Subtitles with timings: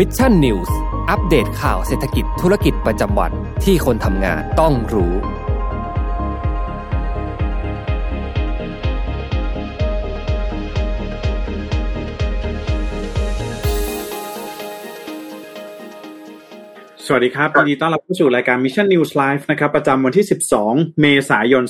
[0.00, 0.76] Mission News
[1.10, 3.32] อัปเดตข่าวเศรษฐกิจธุรกิจประจำวัน
[3.64, 5.16] ที่คนทำงานต้องรู้ ส
[17.12, 20.26] วัสดีครับยินดีต้อนรับเข้าสู่รายการ Mission News Live นะครับ ประจำวันที่
[20.62, 21.64] 12 เมษายน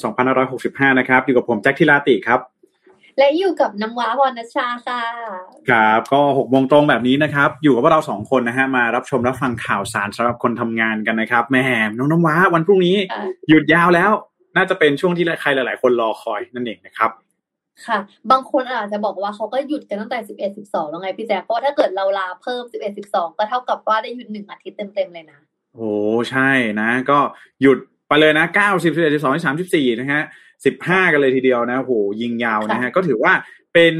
[0.47, 2.41] 2565 นะครับ อยู่กับผมแจ็คทิลาติครับ
[3.19, 5.03] และอยู่กับน้ำว้าพรณชาค่ะ
[5.71, 11.63] ครับก็6โมงตรงแบบนี้นะครับ อยู่กับพวกเราสองคนนะฮะมารับชมรับฟังข่าวสารสำหรับคนทำงานกันนะครับแหม่
[11.97, 14.11] น้องน้ำว้าวันพรุ่งนี้ค่ะหยุดยาวแล้ว
[14.57, 17.11] น่าจะเป็นช่วงที่ใครหลาย ๆ คนรอคอยนั่นเองนะครับ
[17.87, 17.99] ค่ะ
[18.31, 25.41] บางคนอาจจะบอกว่าเขาก็หยุดกันตั้งแต่สิบเอ็ดสิบสองแล้วไงพี่แจ๊คเพราะว่าถ้าเกิดเราลาเพิ่มสิบเอ็ดสิบสองก็เท่ากับว่าได้หยุดหนึ่งอาทิตย์เต็มๆเลยนะ
[25.75, 25.91] โอ้
[26.31, 26.51] ใช่
[26.81, 27.19] นะ ก็
[27.63, 30.23] หยุดไปเลยนะเก้าสิบสิบเอ็ดสิบสองสามสิบสี่นะฮะ
[30.65, 33.33] สิบห้ากันเลยทีเดียวนะโหยิงยาวนะฮะก็ถือว่า
[33.75, 33.95] เป็น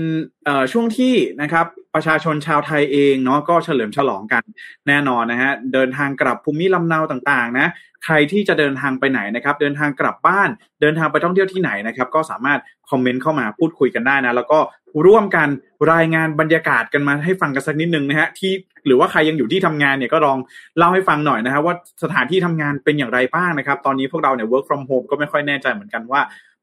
[0.45, 4.43] เอ่อช่วงที่นะครับประชาชนชาวไทยเองเนาะก็เฉลิมฉลองกัน
[4.89, 7.67] แน่นอนนะฮะเดินทางกลับภูมิลำเนาต่างๆนะ
[8.05, 10.49] ใครที่จะเดินทางไปไหนนะครับเดินทางกลับบ้าน
[10.81, 12.61] เดินทางไปท่องเที่ยวที่ไหนนะครับก็สามารถ
[12.91, 14.59] คอมเมนต์เข้ามาพูดคุยกันได้นะแล้วก็
[15.07, 15.49] ร่วมกัน
[15.93, 18.53] รายงานบรรยากาศกันมาให้ฟังกันสักนิดนึงนะฮะที่
[18.87, 20.39] หรือว่าใครยังอยู่ที่ทำงานเนี่ยก็ลอง
[20.79, 26.21] เล่าให้ฟังหน่อยนะครับว่าสถานที่ทำงานเป็นอย่างไรบ้างนะครับ ตอนนี้พวกเราเนี่ย work from home ก็ไม่ค่อยแน่ใจเหมือนกันว่า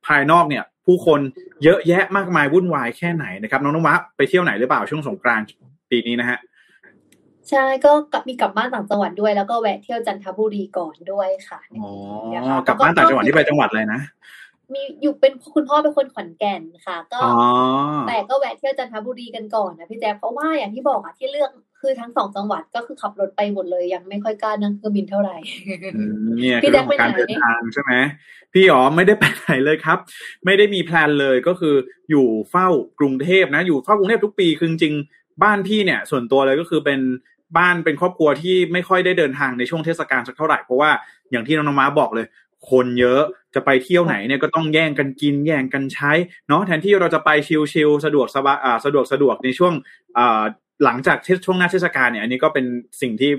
[0.07, 1.19] ภายนอกเนี่ย ผู้คน
[1.63, 5.45] เยอะแยะมากมายวุ่นวายแค่ไหนนะครับ น้องน้องวัดไปเที่ยวไหนหรือเปล่าช่วงสงกรานต์
[5.91, 6.37] ปีนี้นะฮะ
[7.51, 11.91] ใช่ ก็กลับมีกลับบ้านต่างจังหวัดด้วย แล้วก็แวะเที่ยวจันทบุรีก่อนด้วยค่ะอ๋อ
[12.33, 14.01] นะคะกลับบ้านต่างจังหวัดที่ไปจังหวัดอะไรนะ
[14.73, 17.33] มีอยู่เป็นคุณพ่อเป็นคนขอนแก่นค่ะ ก็อ๋อ
[18.07, 25.37] แต่ก็แวะเที่ยวจันทบุรีกันก่อนนะพี่แจ๊คเพราะว่าอย่างที่บอกอะที่เลือกคือทั้งสองจังหวัดก็คือขับรถไปหมดเลยยังไม่ค่อยกล้านั่งเครื่องบินเท่าไหร่
[25.95, 27.93] อืมเนี่ยพี่คือเรื่องของแจ็การคไปไหนเดินทางใช่ไหม
[28.53, 29.97] พี่อ๋อไม่ได้ไปไหนเลยครับ
[30.45, 31.75] ไม่ได้มีแพลนเลยก็คือ
[32.09, 32.67] อยู่เฝ้า
[32.99, 36.99] กรุงเทพนะ อยู่เฝ้ากรุงเทพทุกปีคือจริงๆบ้านพี่เนี่ย ส่วนตัวเลยก็คือเป็น
[37.57, 40.91] บ้านเป็นครอบครัวที่ไม่ค่อยได้เดินทางในช่วงเทศกาลสักเท่าไหร่เพราะว่า
[41.31, 42.27] อย่างที่น้องนม้าบอกเลย
[42.69, 43.21] คนเยอะ
[43.55, 46.11] จะไปเที่ยวไหนเนี่ยก็ต้องแย่งกันกินแย่งกันใช้
[46.47, 47.29] เนาะแทนที่เราจะไป
[47.73, 49.73] ชิลๆสะดวกสบายอ่าสะดวกสะดวกในช่วง
[50.17, 50.43] อ่า
[50.83, 52.65] หลังจากเทศช่วงหน้าเทศกาลเนี่ยอันนี้ก็เป็น
[53.01, 53.31] สิ่งที่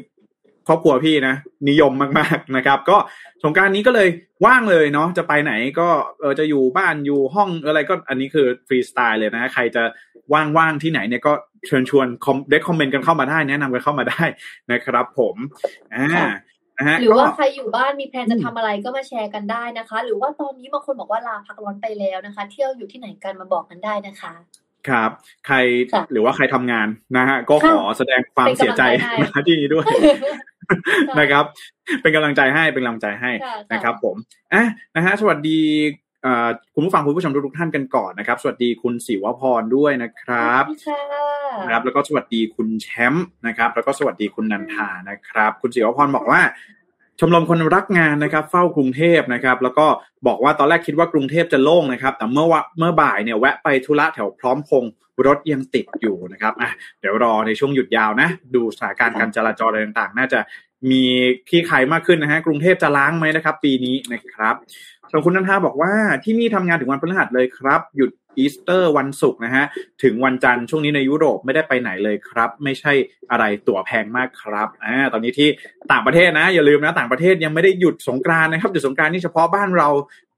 [0.69, 1.35] ครอบครัวพี่นะ
[1.69, 2.97] นิยมมากๆนะครับ ก็
[3.45, 4.09] สงกรารนี้ก็เลย
[4.47, 5.89] ว่างเลยเนาะจะไปไหนก็
[6.21, 9.83] เออจะอยู่บ้านอยู่ห้องอะไรก็อันนี้คือฟรีสไตล์เลยนะใครจะ
[10.35, 11.33] ว่างๆที่ไหนเนี่ยก็
[11.67, 14.25] เชิญชวนคอมได้คอมเมนต์กันเข้ามาได้ แนะนำกันเข้ามาได้
[14.73, 15.37] นะครับ ผม
[15.95, 16.29] อ่าค่ะ
[16.79, 24.35] นะฮะหรือว่าก็ใครอยู่บ้านมีแพลนจะทำอะไรก็มาแชร์กันได้นะคะ หรือว่าตอนนี้บางคนบอกว่าลาพักร้อนไปแล้วนะคะ เที่ยวอยู่ที่ไหนกันมาบอกกันได้นะคะ
[24.89, 25.11] ครับ
[25.47, 25.57] ใคร
[25.93, 29.87] ค่ะหรือว่าใครทำงานนะฮะก็ขอแสดงความเป็นเสียกำลังใจใจให้นะที่นี้ด้วย
[31.21, 31.45] นะครับ
[32.03, 34.17] เป็นกำลังใจให้เป็นกำลังใจให้ค่ะนะครับ ผม
[34.53, 34.65] อะ
[34.97, 35.61] นะฮะสวัสดี
[36.23, 41.01] เอ่อคุณผู้ฟังคุณผู้ชมทุกๆท่านกันก่อนนะครับ สวัสดีคุณศิวพรด้วยนะครับสวัสดีค่ะ
[41.61, 46.41] นะครับ แล้วก็สวัสดีคุณแชมป์นะครับ แล้วก็สวัสดีคุณนันทานะครับ คุณศิวพรบอกว่า
[47.21, 49.87] ชมรมคนรักงานนะครับ เฝ้ากรุงเทพนะครับ แล้วก็
[50.27, 54.93] บอกว่าตอนแรกคิดว่ากรุงเทพจะโล่งนะครับ แต่เมื่อวะเมื่อบ่ายเนี่ยแวะไปธุระแถวพร้อมพงษ์
[55.27, 56.71] รถยังติดอยู่นะครับอะ
[57.01, 60.41] เดี๋ยวรอในช่วงหยุดยาวนะ ดูสถานการณ์การจราจรอะไรต่างๆ น่าจะ
[60.91, 61.03] มี
[61.49, 64.55] คลี่คลายมากขึ้นนะฮะกรุงเทพจะร้างไหมนะครับ ปีนี้นะครับ
[65.11, 65.93] ส่วนคุณนันทาบอกว่า
[66.25, 69.65] ที่นี่ทำงานถึงวันพฤหัสเลยครับ หยุด อีสเตอร์วันศุกร์นะฮะ
[70.03, 72.93] ถึงวันจันทร์ช่วงนี้ในยุโรปไม่ได้ไปไหนเลยครับ ไม่ใช่
[73.31, 75.49] อะไรตั๋วแพงมากครับอ่าตอนนี้ที่
[75.93, 79.89] ต่างประเทศนะ อย่าลืมนะ ต่างประเทศยังไม่ได้หยุดสงกรานต์นะครับหยุดสงกรานต์นี่เฉพาะบ้านเรา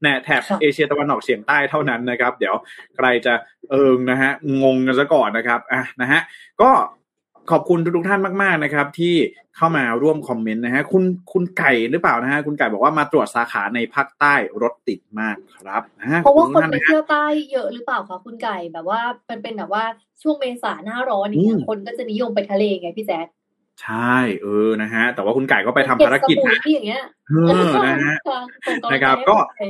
[0.03, 2.55] แนแถบค่ะเอเชียตะวันออกเฉียงใต้เท่านั้นนะครับ เดี๋ยว
[2.97, 3.35] ใครจะ
[3.71, 4.31] เอิงนะฮะ
[4.63, 6.21] งงกันซะก่อนนะครับอะนะฮะ
[6.63, 6.71] ก็
[7.51, 9.15] ขอบคุณทุกๆท่านมากๆนะครับ ที่
[9.57, 19.01] เข้ามาร่วมคอมเมนต์นะฮะคุณคุณไก่หรือเปล่านะฮะคุณไก่บอกว่ามาตรวจสาขาในภาคใต้รถติดมากครับนะฮะเพราะว่าขอบคนณไปทุกท่เที่ยวใต้เยอะหรือเปล่าคะคุณไก่แบบว่า
[19.31, 19.85] มันเป็นแบบว่า
[20.23, 23.27] ช่วงเมษาหน้าร้อนอย่างเงี้อืยมคนก็จะนิยมไปทะเลไงพี่แจ๊ค
[23.83, 29.63] ใช่เออนะฮะแต่ว่าคุณไก่ก็ไปทำภารกิจเบสนะมุยอย่างเงี้ยเออนะฮะค่ะส่งกำลังใจนะครับให้ก็ไป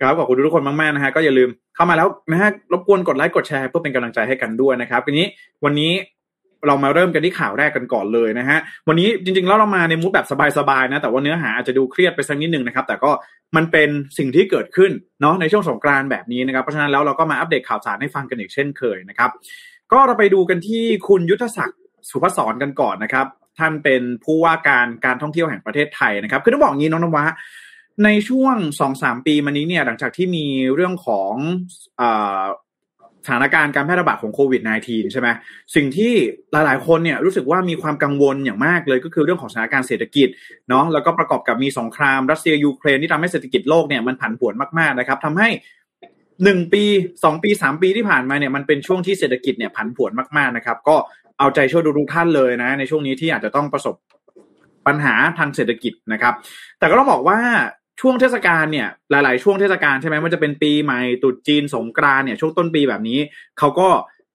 [0.00, 5.26] ครับขอบคุณทุกคนมากๆนะฮะก็อย่าลืมเข้ามาแล้วนะฮะรบกวนกดไลค์กดแชร์เพื่อเป็นกำลังใจให้กันด้วยนะครับทีนี้
[5.64, 5.92] วันนี้
[6.66, 8.58] เรามาเริ่มกันที่ข่าวแรกกันก่อนเลยนะฮะ
[8.88, 10.26] วันนี้จริงๆแล้วเรามาในมูดแบบ
[10.58, 13.10] สบายๆนะ แต่ว่าเนื้อหาอาจจะดูเครียดไปสักนิดหนึ่งนะครับ แต่ก็
[13.56, 13.88] มันเป็น
[14.18, 19.30] สิ่งที่เกิดขึ้นเนาะในช่วงสงกรานแบบนี้นะครับ เพราะฉะนั้นแล้วเราก็มาอัปเดตข่าวสารให้ฟังกันอีกเช่นเคยนะครับ
[19.92, 23.26] ก็เราไปดูกันที่คุณยุทธศักดิ์สุภศรกันก่อนนะครับ
[23.58, 27.24] ท่านเป็นผู้ว่าการการท่องเที่ยวแห่งประเทศไทยนะครับ คือต้องบอกงี้น้องนวะ
[28.04, 31.32] ในช่วงสองสามปีมานี้เนี่ยหลังจากที่มีเรื่องของ
[32.00, 32.02] อ
[33.28, 35.28] ถานการณ์การแพร่ระบาดของโควิด -19 ใช่ไหม
[35.74, 36.12] สิ่งที่
[36.52, 40.28] หลายๆ คนเนี่ยรู้สึกว่ามีความกังวลอย่างมากเลยก็คือเรื่องของสถานการณ์เศรษฐกิจ
[40.68, 45.48] เนาะแล้วก็ประกอบกับมีสงครามรัสเซียยูเครนที่ทำให้เศรษฐกิจโลกเนี่ยมันผันผวนมากๆนะครับทำให้
[46.44, 46.84] หนึ่งปี
[47.24, 50.96] สองปีสามปีที่ผ่านมาเนี่ยมันเป็นช่วงที่เศรษฐกิจเนี่ยผันผวนมากๆนะครับ ก็
[51.38, 53.94] เอาใจช่วยทุกท่านเลยนะ ในช่วงนี้ที่อาจจะต้องประสบ
[54.86, 56.34] ปัญหาทางเศรษฐกิจนะครับ
[56.78, 57.38] แต่ก็ต้องบอกว่า
[58.00, 63.18] ช่วงเทศกาลเนี่ยหลาย ๆ ช่วงเทศกาลใช่ไหมมันจะเป็นปีใหม่ตรุษจีนสงกรานต์เนี่ยช่วงต้นปีแบบนี้
[63.58, 63.88] เขาก็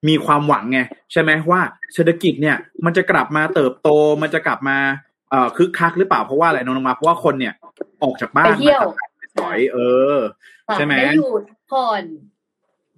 [0.08, 0.80] มีความหวังไง
[1.12, 1.60] ใช่ไหมว่า
[1.94, 3.88] เศรษฐกิจเนี่ยมันจะกลับมาเติบโต
[4.22, 4.78] มันจะกลับมา
[5.30, 7.54] เอ่อคึกคักหรือเปล่าเพราะว่าอะไรน้องมาเพราะว่าคนเนี่ย
[8.02, 9.78] ออกจากบ้านไปเที่ยวมาจากสอยเอ
[10.14, 10.16] อ
[10.74, 12.04] ใช่ไหมได้หยุดผ่อน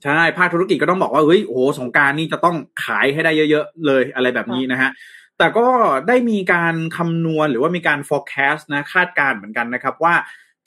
[0.04, 4.90] ใช่ภาคธุรกิจก็ต้องบอกว่าเฮ้ยโอ้โหสงกรารนี่จะต้องขายให้ได้เยอะ ๆ เลยอะไรแบบนี้นะฮะ
[5.38, 5.66] แต่ก็
[6.08, 10.14] ได้มีการคำนวณหรือว่ามีการ forecast นะคาดการณ์เหมือนกันนะครับว่า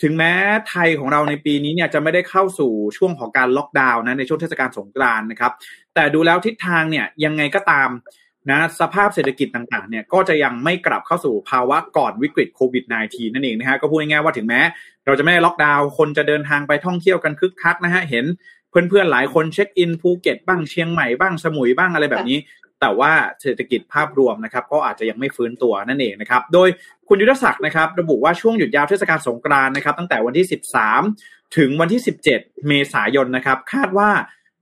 [0.02, 0.34] ถึงแม้
[0.70, 5.52] ไทยของเราในปีนี้เนี่ยจะไม่ได้เข้าสู่ช่วงของการล็อกดาวน์นะในช่วงเทศกาลสงกรานต์นะครับ
[5.96, 7.90] แต่ดูแล้วทิศทางเนี่ยยังไงก็ตาม
[8.52, 14.62] นะสภาพเศรษฐกิจต่างๆเนี่ยก็จะยังไม่กลับเข้าสู่ภาวะก่อนวิกฤตโควิด -19 นั่นเองนะฮะก็พูดง่ายๆว่าถึงแม้
[15.06, 18.26] เราจะไม่ได้ล็อกดาวน์คนจะเดินทางไปท่องเที่ยวกันคึกคักนะฮะเห็น
[18.70, 22.38] เพื่อนๆหลายคนเช็คอินภูเก็ตบ้างเชียงใหม่บ้างสมุยบ้างอะไรแบบนี้
[22.82, 23.12] แต่ว่า
[23.42, 26.70] เศรษฐกิจภาพรวมนะครับก็อาจจะยังไม่ฟื้นตัวนั่นเองนะครับ โดย
[27.08, 30.48] คุณยุทธศักดิ์นะครับ ระบุว่าช่วงหยุดยาวเทศกาลสงกรานต์นะครับ ตั้งแต่วันที่
[31.00, 32.02] 13 ถึงวันที่
[32.34, 34.10] 17 เมษายนนะครับ คาดว่า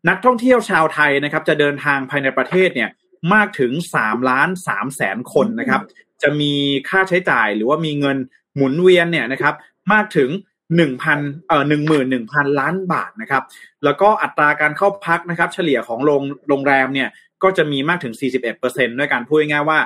[0.10, 2.90] นักท่องเที่ยวชาวไทยนะครับ จะเดินทางภายในประเทศเนี่ย
[3.34, 5.82] มากถึง3ล้าน3แสนคนนะครับ
[6.22, 6.54] จะมี
[6.90, 8.18] ค่าใช้จ่ายหรือว่ามีเงิน
[8.56, 9.54] หมุนเวียนเนี่ยนะครับ
[9.94, 10.30] มากถึง
[10.76, 13.44] หนึ่งพันเอ่อหนึ่งหมื่นหนึ่งพันล้านบาทนะครับ
[13.84, 17.10] แล้วก็อัตราการเข้าพักนะครับ เฉลี่ยของโรงโรงแรมเนี่ย
[17.44, 18.14] ก็จะมีมากถึง
[18.56, 19.80] 41%ด้วยกันพูดง่ายๆว่า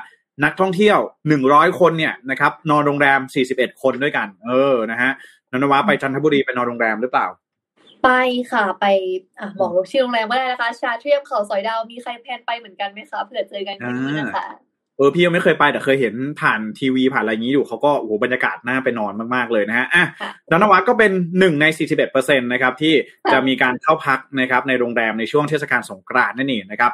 [0.43, 0.99] นักท่องเที่ยว
[1.39, 3.19] 100 คนเนี่ยนะครับนอนโรงแรม
[3.51, 5.11] 41 คนด้วยกัน เออนะฮะ
[5.51, 7.27] นนวาไปจันทบุรีไปนอนโรงแรมหรือเปล่า
[8.03, 8.09] ไป
[8.51, 8.85] ค่ะไป
[9.39, 21.65] อะบอกชื่อโรงแรมก็ได้นะคะ ชาเทียมเขาสอยดาวมีใครแพลนไปเหมือนกันไหมคะเผื่อเจอกันที่นี่นะคะเออพี่ยังไม่เคยไปแต่เคยเห็นผ่านทีวีผ่านอะไรอย่างนี้อยู่เขาก็โอ้โหบรรยากาศน่าไปนอนมากๆเลยนะฮะอะค่ะนนวัดก็เป็นหนึ่งใน
[22.05, 22.93] 41%นะครับที่
[23.31, 26.91] จะมีการเข้าพักนะครับในโรงแรมในช่วงเทศกาลสงกรานต์นั่นเองนะครับ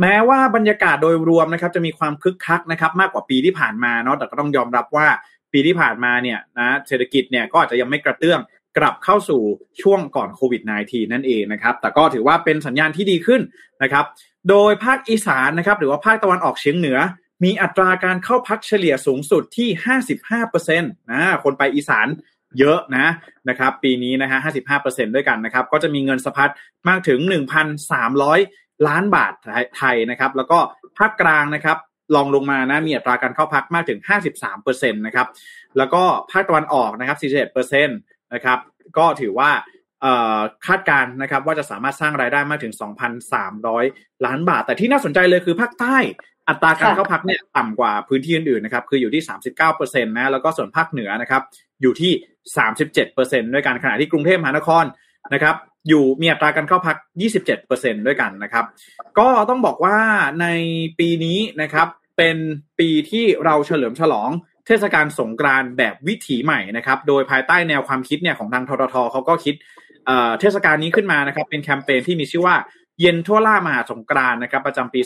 [0.00, 5.06] แม้ว่าบรรยากาศโดยรวมนะครับจะมีความคึกคักนะครับมากกว่าปีที่ผ่านมาเนาะแต่ก็ต้องยอมรับว่า
[5.52, 8.40] ปีที่ผ่านมาเนี่ยนะเศรษฐกิจเนี่ยก็อาจจะยังไม่กระเตื้อง
[8.78, 9.42] กลับเข้าสู่
[9.82, 13.40] ช่วงก่อนโควิด -19 นั่นเองนะครับแต่ก็ถือว่าเป็นสัญญาณที่ดีขึ้น
[13.82, 14.04] นะครับ
[14.50, 16.98] โดยภาคอีสานนะครับหรือว่าภาคตะวันออกเฉียงเหนือ
[17.44, 19.68] มีอัตราการเข้าพักเฉลี่ยสูงสุดที่
[20.20, 22.08] 55%นะคนไปอีสาน
[22.58, 23.06] เยอะนะ
[23.48, 24.38] นะครับ ปีนี้นะฮะ
[24.78, 26.50] 55%ด้วยกันนะครับ ก็จะมีเงินสะพัด
[26.88, 27.18] มากถึง
[28.02, 29.32] 1,300 ล้านบาท
[29.76, 30.58] ไทยนะครับ แล้วก็
[30.98, 31.78] ภาคกลางนะครับ
[32.14, 34.00] ลองลงมานะมีอัตราการเข้าพักมากถึง
[34.46, 35.26] 53%นะครับ
[35.78, 37.18] แล้วก็ภาคตะวันออกนะครับ
[37.52, 38.58] 41%นะครับ
[38.98, 39.50] ก็ถือว่า
[40.66, 42.74] คาดการณ์นะครับว่าจะสามารถสร้างรายได้มากถึง
[43.48, 45.96] 2,300 ล้านบาท แต่ที่น่าสนใจเลยคือภาคใต้
[46.48, 49.22] อัตราการค่ะเข้าพักเนี่ยต่ำกว่าพื้นที่อื่นๆนะครับคืออยู่ที่
[49.68, 51.42] 39%นะแล้วก็ส่วนภาคเหนือนะครับ
[51.82, 52.12] อยู่ที่
[52.82, 54.84] 37%ด้วยกันขณะที่กรุงเทพมหานคร
[55.34, 55.54] นะครับ
[55.88, 56.96] อยู่มีอัตราการเข้าพัก
[57.50, 58.64] 27%ด้วยกันนะครับ
[59.18, 59.98] ก็ต้องบอกว่า
[60.40, 60.46] ใน
[60.98, 62.36] ปีนี้นะครับเป็น
[62.78, 64.30] ปีที่เราเฉลิมฉลอง
[64.66, 69.54] เทศกาลสงกรานต์แบบวิถีใหม่นะครับ โดยภายใต้แนวความคิดเนี่ยของทางทททเขาก็คิด
[70.40, 72.56] เทศกาลนี้ขึ้นมานะครับเป็นแคมเปญที่มีชื่อว่า
[73.00, 75.00] เย็นทั่วล่ามหาสงกรานนะครับประจำปี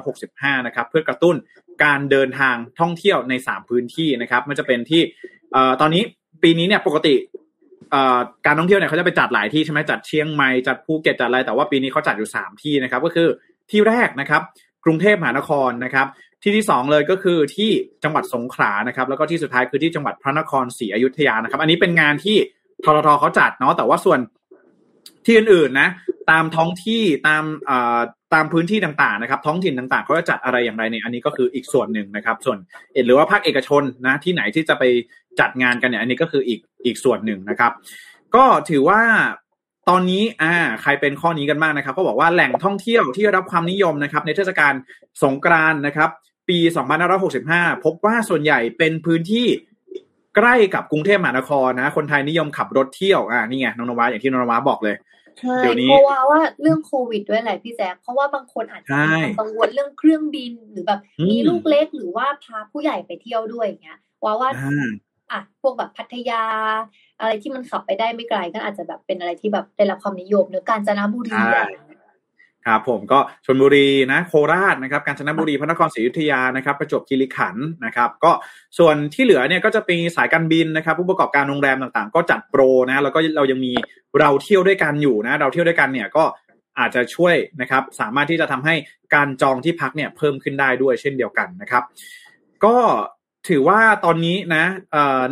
[0.00, 1.36] 2565 นะครับเพื่อกระตุ้น
[1.84, 5.02] การเดินทางท่องเที่ยวใน 3 พื้นที่นะครับมันจะเป็นที่
[5.80, 6.02] ตอนนี้
[6.42, 7.14] ปีนี้เนี่ยปกติ
[8.46, 13.28] การท่องเที่ยวเนี่ยเขาจะไปจัดหลายที่ใช่ไหมจัดเชียงใหม่จัดภูเก็ตจัดอะไรแต่ว่าปีนี้เขาจัดอยู่ 3 ที่นะครับก็คือ
[13.70, 14.42] ที่แรกนะครับ
[14.84, 16.06] กรุงเทพมหานครนะครับ
[16.42, 17.70] ที่ที่สองเลยก็คือที่
[18.04, 22.36] จังหวัดสงขลานะครับแล้วก็ที่สุดท้ายคือที่จังหวัดพระนครศรีอยุธยานะครับ อันนี้เป็นงานที่
[22.84, 24.18] ทททเขาจัดเนาะแต่ว่าส่วน
[25.24, 25.88] ที่อื่นๆนะ
[26.30, 27.44] ตามท้องที่ตาม
[28.34, 32.58] ตามพื้นที่ต่างๆนะครับ ท้องถิ่นต่างๆเขาจะจัดอะไรอย่างไรเนี่ยอันนี้ก็คืออีกส่วนหนึ่งนะครับ ส่วน
[32.92, 34.84] เอหรือว่าภาคเอกชนนะที่ไหนที่จะไป
[35.40, 37.72] จัดงานกันเนี่ยอันนี้ก็คืออีกอีกส่วนหนึ่งนะครับ
[38.34, 39.00] ก็ถือว่า
[39.88, 44.74] ตอนนี้อ่าใครเป็นข้อนี้กันบ้างนะครับ ก็บอกว่าแหล่งท่องเที่ยวที่รับความนิยมนะครับ ในเทศกาล
[45.22, 46.10] สงกรานนะครับ
[46.48, 46.58] ปี
[47.22, 49.46] 2565 พบว่าส่วนใหญ่เป็นพื้นที่
[50.38, 54.96] ใกล้กับกรุงเทพมหานครนะ คนไทยนิยมขับรถเที่ยวอ่านี่ไงน้องนวาอย่างที่น้องนวาบอกเลย
[55.38, 64.88] ใช่เดี๋ยวนี้เพราะว่าว่าเรื่องโควิดด้วยแหละพี่แจ๊คเพราะว่าบางคนอาจจะใช่มีความกังวลเรื่องเครื่องบินหรือแบบอืมมีลูกเล็กหรือว่าพาผู้ใหญ่ไปเที่ยวด้วยอย่างเงี้ยว่าว่าอ่า
[65.32, 66.44] อะพวกแบบพัทยา
[67.20, 71.38] อะไรที่มันขับไปได้ไม่ไกลก็อาจจะแบบเป็นอะไรที่แบบได้รับความนิยมเนื้อะกาญจนบุรี
[72.68, 78.32] ครับผมก็ชนบุรีนะโคราชนะครับกาญจนบุรีพระนครศรีอยุธยานะครับประจวบคีรีขันธ์นะครับก็
[78.78, 83.72] ส่วนที่เหลือเนี่ยก็จะเป็นสายการบินนะครับผู้ประกอบการโรงแรมต่างๆ ก็จัดโปรนะแล้วก็เรายังมี
[84.20, 86.24] เราเที่ยวด้วยกันอยู่นะเราเที่ยวด้วยกันเนี่ยก็
[86.78, 88.74] อาจจะช่วยนะครับสามารถที่จะทำให้
[89.14, 91.82] การจองที่พักเนี่ยเพิ่มขึ้นได้ด้วยเช่นเดียวกันนะครับ
[92.64, 92.76] ก็
[93.48, 94.64] ถือว่าตอนนี้นะ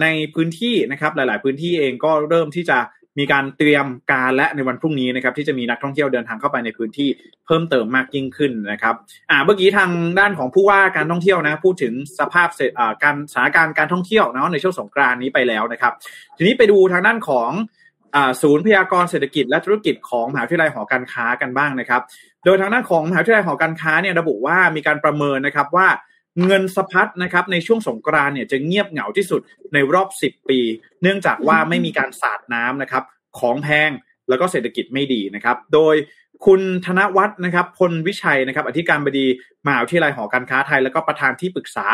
[0.03, 2.79] ในพื้นที่นะครับหลาย ๆ พื้นที่เองก็เริ่มที่จะ
[3.19, 7.09] มีการเตรียมการและในวันพรุ่งนี้นะครับที่จะมีนักท่องเที่ยวเดินทางเข้าไปในพื้นที่
[7.47, 8.95] เพิ่มเติมมากยิ่งขึ้นนะครับ
[9.31, 15.93] อ่าเมื่อกี้ทางด้านของผู้ว่าการท่องเที่ยวนะพูดถึงสภาพเศรษฐอ่าการสถานการณ์การท่องเที่ยวเนาะในช่วงสงกรานนี้ไปแล้วนะครับ
[16.37, 17.51] ทีนี้ไปดูทางด้านของ
[18.15, 22.03] อ่าศูนย์พยากรเศรษฐกิจและธุรกิจของมหาวิทยาลัยหอการค้ากันบ้างนะครับ
[22.45, 25.89] โดยทางด้านของมหาวิทยาลัยหอการค้าเนี่ยระบุว่ามีการประเมินนะครับว่า
[26.45, 29.41] เงินสะพัดนะครับในช่วงสงกรานต์เนี่ยจะเงียบเหงาที่สุด
[29.75, 30.61] ในรอบ 10 ปี
[31.03, 33.05] เนื่องจากว่าไม่มีการสาดน้ำนะครับ
[33.39, 33.91] ของแพง
[34.29, 35.95] แล้วก็เศรษฐกิจไม่ดีนะครับ โดย
[36.47, 39.27] คุณธนวัฒน์นะครับพลวิชัยนะครับ อธิการบดี
[39.67, 41.87] มหาวิทยาลัยหอการค้าไทย แล้วก็ประธานที่ปรึกษา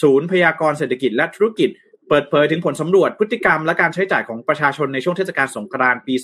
[0.00, 1.70] ศูนย์พยากรเศรษฐกิจและธุรกิจ
[2.08, 6.14] เปิดเผยถึงผลสำรวจพฤติกรรมและการใช้จ่ายของประชาชนในช่วงเทศกาลสงกรานต์ปี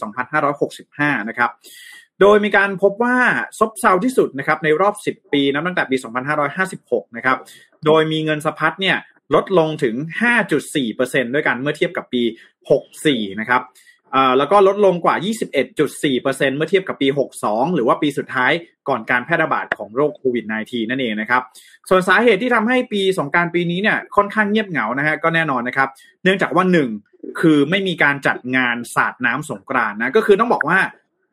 [0.60, 1.50] 2565 นะครับ
[2.20, 3.16] โดยมีการพบว่า
[3.58, 5.96] ซบเซาที่สุดนะครับในรอบ 10 ปีนับตั้งแต่ปี
[6.56, 7.38] 2556 นะครับ
[7.86, 8.96] โดยมีเงินสะพัดเนี่ย
[9.34, 9.94] ลดลงถึง
[10.60, 12.22] 5.4%ด้วยกันเมื่อเทียบกับปี
[12.80, 13.62] 64 นะครับ
[14.38, 15.16] แล้วก็ลดลงกว่า
[15.70, 17.08] 21.4%เมื่อเทียบกับปี
[17.42, 18.52] 62 หรือว่าปีสุดท้าย
[18.88, 21.42] ก่อนการแพร่ระบาดของโรคโควิด -19 นั่นเองนะครับ
[21.88, 25.88] ส่วนสาเหตุที่ทำให้ปีสงการปีนี้เนี่ยค่อนข้างเงียบเหงานะฮะก็แน่นอนนะครับ
[26.22, 26.88] เนื่องจากว่าหนึ่ง
[27.40, 30.78] คือไม่มีการจัดงานสาดน้ำสงกรานนะก็คือต้องบอกว่า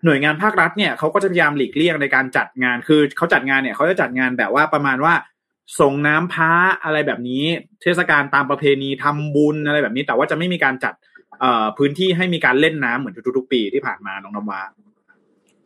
[0.06, 5.14] หน่วยงานภาครัฐเนี่ยเขาก็จะพยายามหลีกเลี่ยงในการจัดงานคือเขาจัดงานเนี่ยเขาจะจัดงานแบบว่าประมาณว่า
[5.80, 6.54] ส่งน้ำพระ
[6.84, 7.44] อะไรแบบนี้
[7.82, 10.94] เทศกาลตามประเพณีทำบุญอะไรแบบนี้ แต่ว่าจะไม่มีการจัด
[11.40, 14.62] เอ่อพื้นที่ให้มีการเล่นน้ำเหมือนทุกๆปีที่ผ่านมาน้องน้ำว้า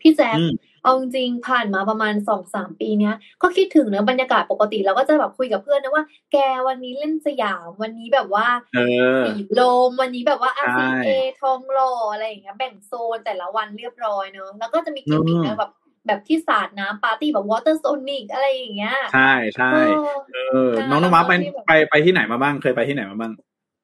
[0.02, 0.52] พี่แจ๊คอืม
[0.84, 6.38] เอาจริงๆผ่านมาประมาณสองสามปีเนี้ย ก็คิดถึงเนอะบรรยากาศปกติเราก็จะแบบคุยกับเพื่อนนะว่า แก
[6.68, 8.80] วันนี้เล่นสยามวันนี้แบบว่าเอ
[9.20, 11.10] อสีลมวันนี้แบบว่าใช่ RCA
[11.42, 15.72] ทองหล่ออะไรอย่างเงี้ยแบ่งโซนแต่ละวันเรียบร้อยเนอะแล้วก็จะมีกิมมิคอืมนะแบบ
[16.08, 20.38] แบบที่สาดน้ำปาร์ตี้แบบ water sonic อะไรอย่างเงี้ย ใช่ใช่เออเอ
[20.68, 23.32] อน้องน้ำว้าไปที่แบบไปไปที่ไหนมาบ้าง เคยไปที่ไหนมาบ้าง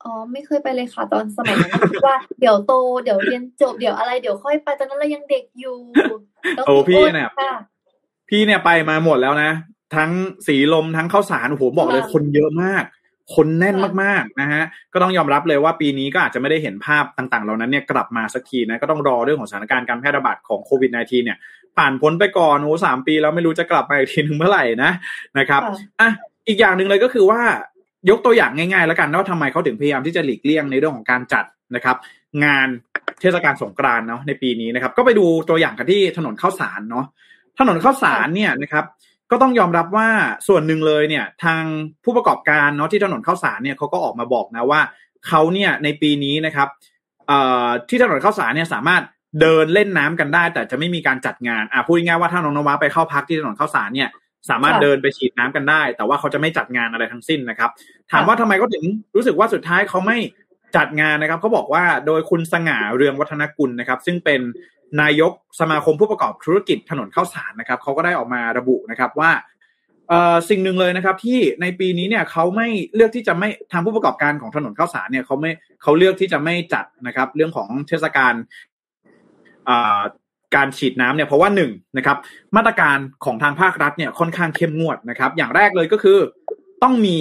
[0.03, 5.77] อ๋อ ไม่เคยไปเลยค่ะ ตอนสมัยนั้นคิดว่าเดี๋ยวโตเดี๋ยวเรียนจบเดี๋ยวอะไรเดี๋ยวค่อยไปตอนนั้นเรายังเด็กอยู่
[6.56, 7.53] แล้วโอ้พี่เนี่ยค่ะ
[8.29, 9.51] พี่เนี่ยไปมาหมดแล้วนะ
[9.96, 10.12] ทั้ง
[10.48, 12.84] สีลมทั้งข้าวสารโอ้โหบอกเลยค่ะคนเยอะมาก
[13.36, 14.63] คนแน่นค่ะมากๆนะฮะ
[14.94, 21.38] ก็ต้องยอมรับเลยว่าปีนี้ก็อาจจะไม่ได้เห็นภาพต่างๆ เหล่านั้นเนี่ยกลับมาสักทีนะก็ต้องรอเรื่องของสถานการณ์การแพร่ระบาดของโควิด -19 เนี่ย
[21.77, 24.91] ผ่านพ้นไปก่อนโอ้สามปีแล้วไม่รู้จะกลับมาอีกทีนึงเมื่อไหร่นะ
[25.38, 26.10] นะครับค่ะอะ
[26.48, 27.41] อีกอย่างหนึ่งเลยก็คือว่า
[28.10, 31.98] ยกตัวอย่างง่ายๆ แล้วกันว่าทำไมเขาถึงพยายามที่จะหลีกเลี่ยงในเรื่องของการจัดนะครับ
[32.44, 32.68] งาน
[33.22, 37.06] เทศกาลสงกรานต์เนาะในปีนี้นะครับ ก็ไปดูตัวอย่างกันที่ถนนข้าวสารเนาะ
[37.60, 38.86] ถนนข้าวสารเนี่ยนะครับ
[39.32, 40.08] ก็ต้องยอมรับว่า
[40.48, 41.63] ส่วนหนึ่งเลยเนี่ย ทาง
[42.03, 44.82] ผู้ประกอบการเนาะที่ถนนข้าวสารเนี่ยเขาก็ออกมาบอกนะว่า
[45.27, 46.68] เขาเนี่ยในปีนี้นะครับ
[47.89, 49.03] ที่ถนนข้าวสารเนี่ยสามารถ
[49.41, 54.10] เดินเล่นน้ำกันได้ แต่จะไม่มีการจัดงานอะพูดง่ายๆว่าถ้าน้องนวาไปเข้าพักที่ถนนข้าวสารเนี่ย
[54.50, 57.69] สามารถค่ะเดินไปฉีดน้ำกันได้ แต่ว่าเขาจะไม่จัดงานอะไรทั้งสิ้นนะครับ
[58.12, 58.84] ถามว่าทำไมเขาถึง
[59.15, 60.17] รู้สึกว่าสุดท้ายเขาไม่
[60.75, 64.41] จัดงานนะครับเขาบอกว่าโดยคุณสง่าเรืองวัฒนกุลนะครับ ซึ่งเป็น
[65.01, 69.31] นายกสมาคมผู้ประกอบธุรกิจถนนข้าวสารนะครับเขาก็ได้ออกมาระบุนะครับว่า
[70.10, 78.34] เอ่อสิ่งหนึ่งเลยนะครับที่ในปีนี้เนี่ยเขาไม่เลือกที่จะไม่ทางผู้ประกอบการของถนนข้าวสารเนี่ยเขาไม่เขาเลือกที่จะไม่จัดนะครับ เรื่องของเทศกาล
[79.69, 80.00] อ่า
[80.56, 82.18] การฉีดน้ำเนี่ยเพราะว่าหนึ่งนะครับ
[82.56, 86.18] มาตรการของทางภาครัฐเนี่ยค่อนข้างเข้มงวดนะครับ อย่างแรกเลยก็คือ
[86.84, 87.18] ต้องมี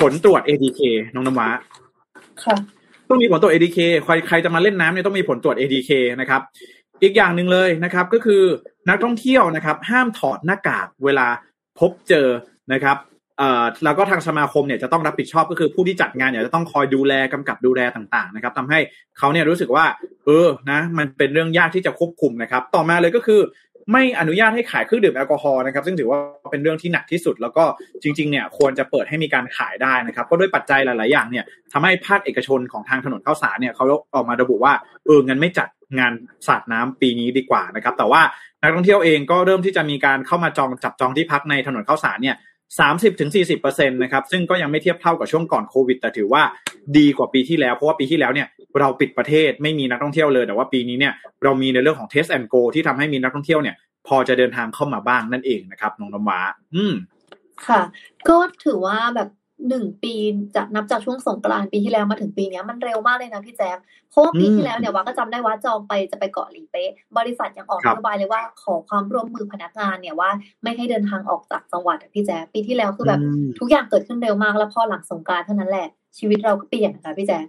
[0.00, 0.80] ผลตรวจ ADK
[1.14, 1.48] น้องน้ำว้า
[2.44, 2.56] ค่ะ
[3.08, 6.42] ต้องมีผลตรวจ ADK ใครใครจะมาเล่นน้ำเนี่ยต้องมีผลตรวจ ADK นะครับ
[7.02, 8.42] อีกอย่างหนึ่งเลยนะครับ ก็คือ
[8.88, 11.26] นักท่องเที่ยวนะครับ ห้ามถอดหน้ากากเวลา
[11.78, 12.28] พบเจอ
[12.72, 13.07] นะครับเอ่อ
[13.84, 18.78] แล้วก็ทางสมาคมเนี่ยจะต้องรับผิดชอบก็คือผู้ที่จัดงานเนี่ยจะต้องคอยดูแลกำกับดูแลต่างๆนะครับทำให้
[19.18, 19.84] เขาเนี่ยรู้สึกว่า
[20.26, 23.40] เออนะมันเป็นเรื่องยากที่จะควบคุมนะครับ ต่อมาเลยก็คือ
[23.92, 26.18] ไม่อนุญาตให้ขายเครื่องดื่มแอลกอฮอล์นะครับ ซึ่งถือว่า
[26.50, 27.64] เป็นเรื่องที่หนักที่สุด แล้วก็
[28.02, 34.72] จริง ๆ เนี่ยควรจะเปิดให้มีการขายได้นะครับ ก็ด้วยปัจจัยหลายๆ อย่างเนี่ยทำให้ภาคเอกชนของทางถนนข้าวสารเนี่ยเขาออกมาระบุว่า
[35.06, 35.68] เออเงั้นไม่จัด
[35.98, 36.12] งาน
[36.46, 38.22] สาดน้ำปีนี้ดีกว่านะครับ แต่ว่า
[38.62, 42.36] นักท่องเที่ยวเองก็เริ่มที่จะมีการเข้ามาจองจับจองที่พักในถนนข้าวสารเนี่ย
[42.78, 46.42] สามสิบถึงสี่สิบเปอร์เซ็นต์นะครับซึ่งก็ยังไม่เทียบเท่ากับช่วงก่อนโควิด แต่ถือว่า
[46.96, 48.48] ดีกว่าปีที่แล้ว เพราะว่าปีที่แล้วเนี่ย
[48.80, 51.12] เราปิดประเทศไม่มีนักท่องเที่ยวเลย แต่ว่าปีนี้เนี่ย
[51.44, 53.76] เรามีในเรื่องของ test and go ที่ทำให้มีนักท่องเที่ยวเนี่ย
[54.08, 56.40] พอจะเดินทางเข้ามาบ้างนั่นเองนะครับน้องน้ำว้า
[56.74, 56.94] อืม
[57.66, 57.80] ค่ะ
[58.28, 59.28] ก็ถือว่าแบบ
[59.68, 60.14] หนึ่งปี
[60.56, 63.78] จากนับจากช่วงสงกรานต์ปีที่แล้วมาถึงปีเนี้ยมันเร็วมากเลยนะพี่แจ๊ค
[64.10, 70.30] เพราะว่าปีอืมที่แล้วเนี่ยว่าก็จำได้ว่าจองไปจะไปเกาะหลีเป๊ะบริษัทยังออกครันบโยบายเลยว่าขอความร่วมมือพนักงานเนี่ยว่า
[70.62, 75.88] ไม่ให้เดินทางออกจากจังหวัดอะพี่แจ๊คปีที่แล้วคือแบบอืมทุกอย่างเกิดขึ้นเร็วมากแล้วพอหลังสงกรานต์เท่านั้นแหละ
[76.18, 77.46] ชีวิตเราก็เปลี่ยนนะคะพี่แจ๊ค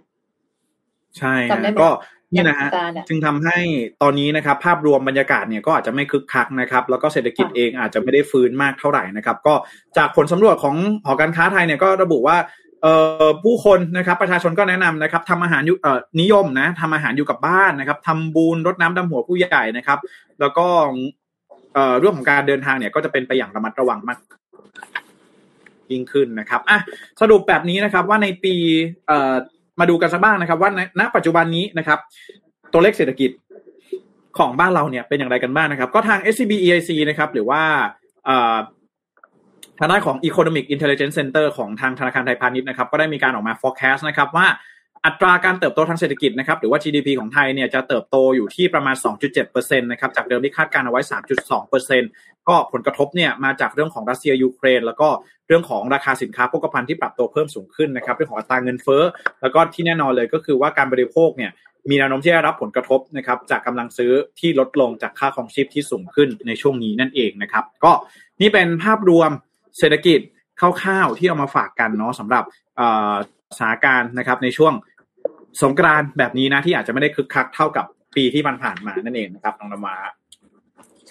[1.18, 1.88] ใช่จำได้ฮะไหมก็
[2.32, 3.58] นี่นะฮะสงกรานต์อะจึงทำให้
[4.02, 9.54] ตอนนี้นะครับ ภาพรวมบรรยากาศเนี่ยก็อาจจะไม่คึกคักนะครับ แล้วก็เศรษฐกิจค่ะเองอาจจะไม่ได้ฟื้นมากเท่าไหร่นะครับ ก็
[9.96, 12.36] จากผลสำรวจของหอการค้าไทยเนี่ยก็ระบุว่า
[12.82, 12.94] เอ่
[13.24, 19.98] อผู้คนนะครับประชาชนก็แนะนำนะครับทำอาหารอยู่เอ่อนิยมนะทำอาหารอยู่กับบ้านนะครับทำบุญรดน้ำดำหัวผู้ใหญ่นะครับ
[20.40, 20.66] แล้วก็
[21.74, 24.18] เอ่อเรื่องของการเดินทางเนี่ยก็จะเป็นไปอย่างระมัดระวังมาก
[25.92, 26.78] ยิ่งขึ้นนะครับอะ
[27.20, 28.54] สรุปแบบนี้นะครับว่าในปี
[29.06, 29.34] เอ่อ
[29.80, 30.70] มาดูกันสักบ้างนะครับ ว่า
[31.00, 31.98] ณปัจจุบันนี้นะครับ
[32.72, 33.30] ตัวเลขเศรษฐกิจ
[34.38, 37.62] ของบ้านเราเนี่ยเป็นอย่างไรกันบ้างนะครับ ก็ทาง SCB EIC นะครับ หรือว่า
[39.78, 44.46] ทางด้านของ Economic Intelligence Center ของทางธนาคารไทยพาณิชย์นะครับ ก็ได้มีการออกมา forecast นะครับว่า
[45.06, 48.96] อัตราการเติบโตทางเศรษฐกิจนะครับ หรือว่า GDP ของไทยเนี่ยจะเติบโตอยู่ที่ประมาณ
[49.40, 52.00] 2.7%นะครับ จากเดิมที่คาดการเอาไว้ 3.2%
[52.50, 55.08] ก็ผลกระทบเนี่ยมาจากเรื่องของรัสเซียยูเครน แล้วก็
[55.48, 59.02] เรื่องของราคาสินค้าโภคภัณฑ์ที่ปรับตัวเพิ่มสูงขึ้นนะครับเรื่องของอัตราเงินเฟ้อ
[59.42, 61.50] แล้วก็ที่แน่นอนเลยก็คือว่าการบริโภคเนี่ย
[61.90, 67.92] มีแนวโน้มที่จะรับผลกระทบนะครับจากกำลังซื้อที่ลดลงจากค่าของชีพที่สูงขึ้นในช่วงนี้นั่นเองนะครับ ก็
[68.40, 69.30] นี่เป็นภาพรวม
[69.78, 70.20] เศรษฐกิจ
[70.60, 72.44] คร่าวๆที่เอามาฝากกันเนาะสำหรับ
[73.56, 74.72] สถานการณ์นะครับในช่วง
[75.62, 79.94] สงกรานแบบนี้นะที่อาจจะไม่ได้คึกคักเท่ากับปีที่มันผ่านมานั่นเองนะครับน้องนมา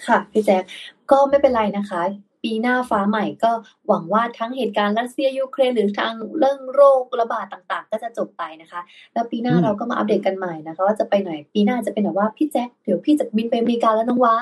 [0.06, 0.62] ค่ะพี่แจ๊ค
[1.10, 2.02] ก็ไม่เป็นไรนะคะ
[2.44, 3.50] ปีหน้าฟ้าใหม่ก็
[3.88, 8.80] หวังว่าทั้งเหตุการณ์รัสเซียยูเครนหรือทางเรื่องโรคระบาดต่างๆ ก็จะจบไปนะคะ
[9.12, 14.34] แล้วปีหน้าเราก็มาอัปเดตกันใหม่นะคะ ว่าจะไปไหนปีหน้าจะเป็นแบบว่าพี่แจ๊คเดี๋ยวพี่จะบินไปอเมริกาแล้วน้องว้า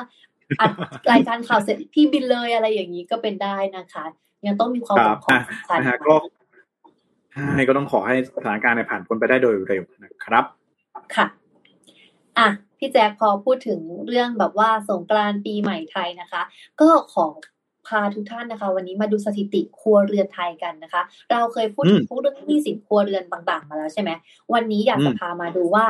[0.60, 0.70] อัด
[1.12, 4.04] รายการข่าวเสร็จพี่บินเลยอะไรอย่างนี้ก็เป็นได้นะคะ
[4.46, 6.16] ยังต้องมีความหวังของสายก็
[7.32, 10.44] ใช่ก็ต้องขอให้สถานการณ์ในผ่านพ้นไปได้โดยเร็วนะครับ
[11.16, 11.26] ค่ะ
[12.38, 12.48] อะ
[12.78, 16.42] พี่แจ๊คพอพูดถึงเรื่องแบบว่าสงกรานต์ปีใหม่ไทยนะคะ
[16.80, 17.26] ก็ขอ
[17.86, 24.10] พาทุกท่านนะคะ วันนี้มาดูสถิติครัวเรือนไทยกันนะคะ เราเคยพูดถึงพวกเรื่องหนี้สินครัวเรือนต่าง ๆ มาแล้วใช่ไหม
[24.54, 25.86] วันนี้อยากจะพามาดูว่า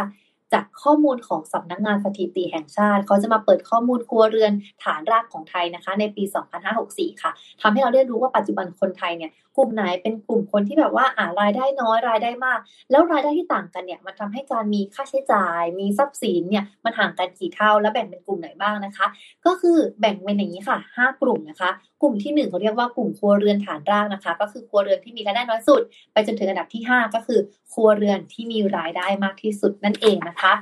[0.52, 4.52] จากข้อมูลของสำนักงงานสถิติแห่งชาติ เขาจะมาเปิดข้อมูลครัวเรือน
[4.84, 6.24] ฐานรากของไทยนะคะ ในปี
[6.72, 7.30] 2564 ค่ะ
[7.62, 12.58] ทำให้เราได้รู้ว่าปัจจุบันคนไทยเนี่ยกลุ่มไหนเป็นกลุ่มคนที่แบบว่าอ่ารายได้น้อยรายได้มาก
[12.90, 19.06] แล้วรายได้ที่ต่างกันเนี่ยมันทำให้การมีค่าใช้จ่าย มีทรัพย์สินเนี่ยมันห่างกันกี่เท่า และแบ่งเป็นกลุ่มไหนบ้างนะคะ
[19.46, 21.70] ก็คือแบ่งเป็นอย่างนี้ค่ะ 5 กลุ่มนะคะ
[22.02, 27.40] กลุ่มที่1เขาเรียกว่ากลุ่มครัวเรือนฐานรากนะคะ ก็คือครัวเรือนที่มีรายได้น้อยสุด ไปจนถึงอันดับที่ 5 ก็คือ
[27.72, 30.52] ครัวเรือนที่มีรายได้มากที่สุดนั่นเองนะคะ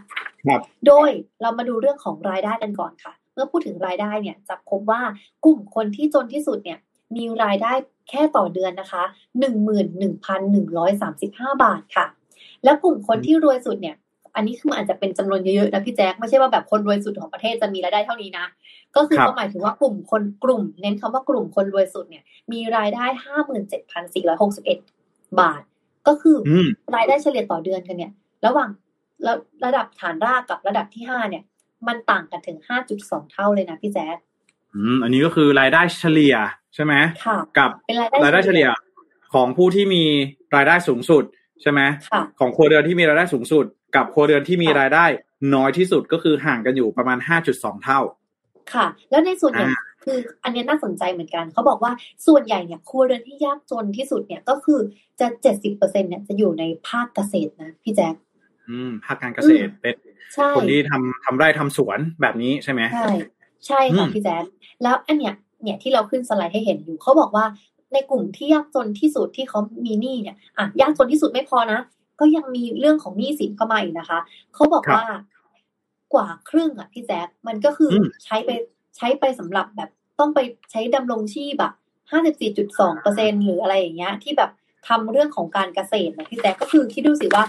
[0.46, 1.10] ครับโดย
[1.42, 5.00] เรามาดูเรื่องของรายได้กันก่อนค่ะ เมื่อพูดถึงรายได้เนี่ยจะพบว่า
[5.44, 6.78] กลุ่มคนที่จนที่สุดเนี่ย
[7.16, 7.72] มีรายได้
[8.10, 9.04] แค่ต่อเดือนนะคะ
[9.38, 12.06] หนึ่งหมื่นหนึ่งพันหนึ่งร้อยสามสิบห้าบาทค่ะ
[12.64, 13.96] แล้วกลุ่มคนที่รวยสุดเนี่ย
[14.34, 18.46] อันนี้คือมันอาจจะเป็นจำนวนเยอะๆนะพี่แจ๊คไม่ใช่ว่าแบบคนรวยสุดของประเทศจะมีรายได้เท่านี้นะ
[18.96, 24.78] ก็คือก็หมายถึงว่ากลุ่มคนกลุ่ม เน้นคำว่ากลุ่มคนรวยสุดเนี่ย มีรายได้ห้าหมื่นเจ็ดพันสี่ร้อยหกสิบเอ็ด
[25.40, 25.62] บาท
[26.06, 26.36] ก็คือ
[26.96, 28.12] รายได้เฉลี่ยต่อเดือนกันเนี่ย
[28.46, 28.70] ระหว่าง
[29.64, 31.42] ระดับฐานรากกับระดับที่ห้าเนี่ย
[31.88, 34.16] มันต่างกันถึงห้าจุดสองเท่าเลยนะพี่แจ๊ค
[34.74, 36.36] อืมอันนี้ก็คือรายได้เฉลี่ย
[36.74, 36.94] ใช่ไหม
[37.58, 37.70] กับ
[38.24, 38.68] รายได้เฉลี่ย
[39.34, 40.04] ของผู้ที่มี
[40.56, 41.24] รายได้สูงสุด
[41.62, 41.80] ใช่ไหม
[42.38, 43.64] ของครัวเรือนที่มีรายได้สูงสุด
[43.96, 45.04] กับครัวเรือนที่มีรายได้
[45.54, 48.00] น้อยที่สุดก็คือห่างกันอยู่ประมาณห้าจุดสองเท่า
[48.74, 49.66] ค่ะ แล้วในส่วนใหญ่
[50.04, 51.92] คืออันนี้น่าสนใจเหมือนกัน เขาบอกว่า
[52.26, 54.80] ส่วนใหญ่เนี่ยครัวเรือนที่ยากจนที่สุดเนี่ยก็คือ
[55.20, 58.14] จะเจ็ดสิบเปอร์เซ็นเนี่ยจะอยู่ในภาคเกษตรนะพี่แจ๊ค
[58.68, 59.94] อืมภาคการเกษตรเป็น
[60.56, 63.10] คนที่ทำทำไร่ทำสวนแบบนี้ใช่ไหมใช่
[63.66, 64.44] ใช่ค่ะพี่แจ๊ค
[64.82, 67.44] แล้วอันเนี้ยเนี่ยที่เราขึ้นสไลด์ให้เห็นอยู่เขาบอกว่า
[67.92, 71.80] ในกลุ่มที่ยากจนที่สุดที่เขามีหนี้เนี่ยอะยากจนที่สุดไม่พอนะ
[72.20, 74.18] ก็ยังมีเรื่องของหนี้สินเข้ามาอีกนะคะ
[74.54, 75.04] เขาบอกว่า
[76.14, 77.90] กว่าครึ่งอะพี่แจ๊คมันก็คือ
[78.24, 78.50] ใช้ไป
[78.96, 80.38] ใช้ไปสำหรับแบบต้องไป
[80.70, 81.72] ใช้ดำรงชีพแบบ
[82.10, 84.50] ห้าสิบสี่จุดสองเปอร์เซ็นหรืออะไรอย่างเงี้ย ที่แบบ
[84.88, 87.44] ทำเรื่องของการเกษตรนะพี่แจ๊คก็คือคิดดูสิว่า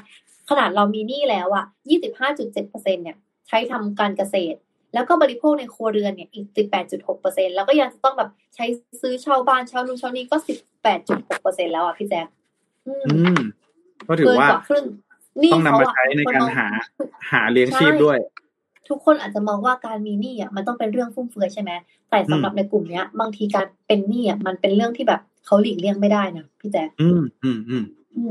[0.50, 3.17] ขนาดเรามีหนี้แล้วอะยี่สิบห้าจุดเจ็ดเปอร์เซ็นเนี่ย
[3.48, 4.58] ใช้ทำการเกษตร
[4.93, 6.46] แล้วก็บริโภคในครัวเรือนเนี่ยอีก
[6.86, 8.65] 18.6เปอร์เซ็นแล้วก็ยังจะต้องแบบใช้
[9.02, 10.36] ซื้อเช่าบ้านเช่านู่นเช่านี้ก็
[10.89, 12.28] 18.6เปอร์เซ็นแล้วอะพี่แจ๊ค
[12.88, 12.93] อื
[13.36, 13.38] ม
[14.08, 14.48] ก็ถือว่า
[15.54, 16.67] ต้องนำมาใช้ในการหา
[17.32, 18.17] หาเลี้ยงชีพด้วย
[18.89, 21.71] ทุกคนอาจจะมองว่าการมีหนี้อะมันต้องเป็นเรื่องฟุ่มเฟือยใช่ไหม
[22.10, 27.84] แต่สำหรับในกลุ่มเนี้ย บางทีการเป็นหนี้อะมันเป็นเรื่องที่แบบเขาหลีกเลี่ยงไม่ได้นะพี่แจ๊คอืมอืมอืม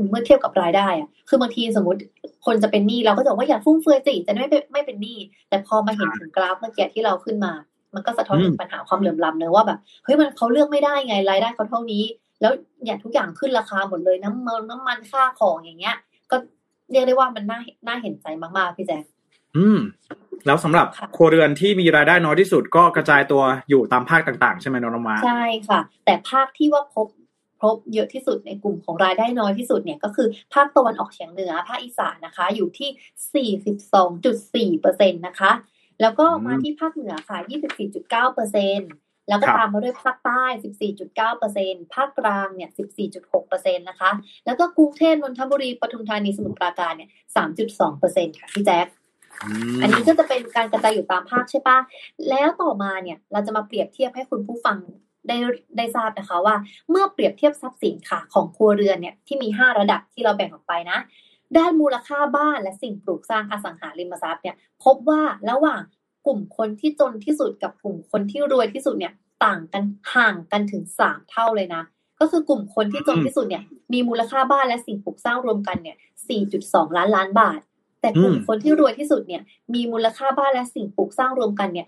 [0.09, 1.99] เมื่อเทียบกับรายได้อะคือบางทีสมมติ
[2.45, 5.17] คนจะเป็นหนี้เราก็จะบอกว่าอย่าฟุ่มเฟือยสิจะไม่ไม่เป็นหนี้
[5.49, 7.53] แต่พอมาเห็นถึงกราฟเมื่อกี้ที่เราขึ้นมา
[7.95, 12.03] มันก็สะท้อนถึงปัญหาความเหลื่อมล้ำเนอะว่าแบบเฮ้ยมันเขาเลือกไม่ได้ไงรายได้เขาเท่านี้
[12.41, 15.95] แล้วเนี่ยทุกอย่างขึ้นราคาหมดเลยน้ำมันน้ำมันค่าของอย่างเงี้ย
[16.31, 16.35] ก็
[16.91, 19.03] เรียกได้ว่ามันน่าน่าเห็นใจมากๆพี่แจ๊ค
[19.57, 19.79] อืม
[20.47, 27.07] แล้วสำหรับครัวเรือนที่มีรายได้น้อยที่สุดก็กระจายตัวอยู่ตามภาคต่าง ๆ ใช่ไหมน้องมาใช่ค่ะ แต่ภาคที่ว่าพบ
[27.61, 33.51] พบเยอะที่สุดในกลุ่มของรายได้น้อยที่สุดเนี่ยก็คือภาคตะวันออกเฉียงเหนือภาคอีสานนะคะ อยู่ที่
[34.73, 35.51] 42.4เปอร์เซ็นตนะคะ
[36.01, 37.37] แล้วก็มาที่ภาคเหนือค่ะ
[37.87, 38.79] 24.9เปอร์เซ็น
[39.29, 40.43] แล้วก็ครับตามมาด้วยภาคใต้
[41.17, 42.69] 14.9%ภาคกลาง เนี่ย
[43.17, 44.11] 14.6%นะคะ
[44.45, 47.09] แล้วก็กรุงเทพนนทบุรี ปทุมธานี สมุทรปราการ เนี่ย
[47.75, 48.89] 3.2%ค่ะ พี่แจ๊คม
[49.81, 51.77] อันนี้ก็จะเป็นการกระจายอยู่ตามภาคใช่ปะ
[52.29, 54.77] แล้วต่อมาเนี่ยเราจะมาเปรียบเทียบให้คุณผู้ฟัง
[55.27, 55.37] ได้
[55.77, 56.55] ได้ทราบนะคะว่า
[56.89, 60.99] เมื่อเปรียบเทียบทรัพย์สินค่ะ ของครัวเรือนเนี่ยที่มี 5 ระดับที่เราแบ่งออกไปนะ
[61.57, 65.21] ด้านมูลค่าบ้านและสิ่งปลูกสร้างอสังหาริมทรัพย์เนี่ยพบว่า
[65.51, 65.81] ระหว่าง
[66.25, 69.13] กลุ่มคนที่จนที่สุดกับกลุ่มคนที่รวยที่สุดเนี่ย
[69.45, 69.83] ต่างกัน
[70.15, 71.83] ห่างกันถึง 3 เท่าเลยนะ
[72.19, 75.97] ก็คือกลุ่มคนที่จนที่สุดเนี่ยมีมูลค่าบ้านและสิ่งปลูกสร้างรวมกันเนี่ย
[76.47, 77.59] 4.2 ล้านล้านบาท
[78.07, 79.41] แต่กลุ่มอืมคนที่รวยที่สุดเนี่ย
[79.73, 81.87] มีมูลค่าบ้านและสิ่งปลูกสร้างรวมกันเนี่ย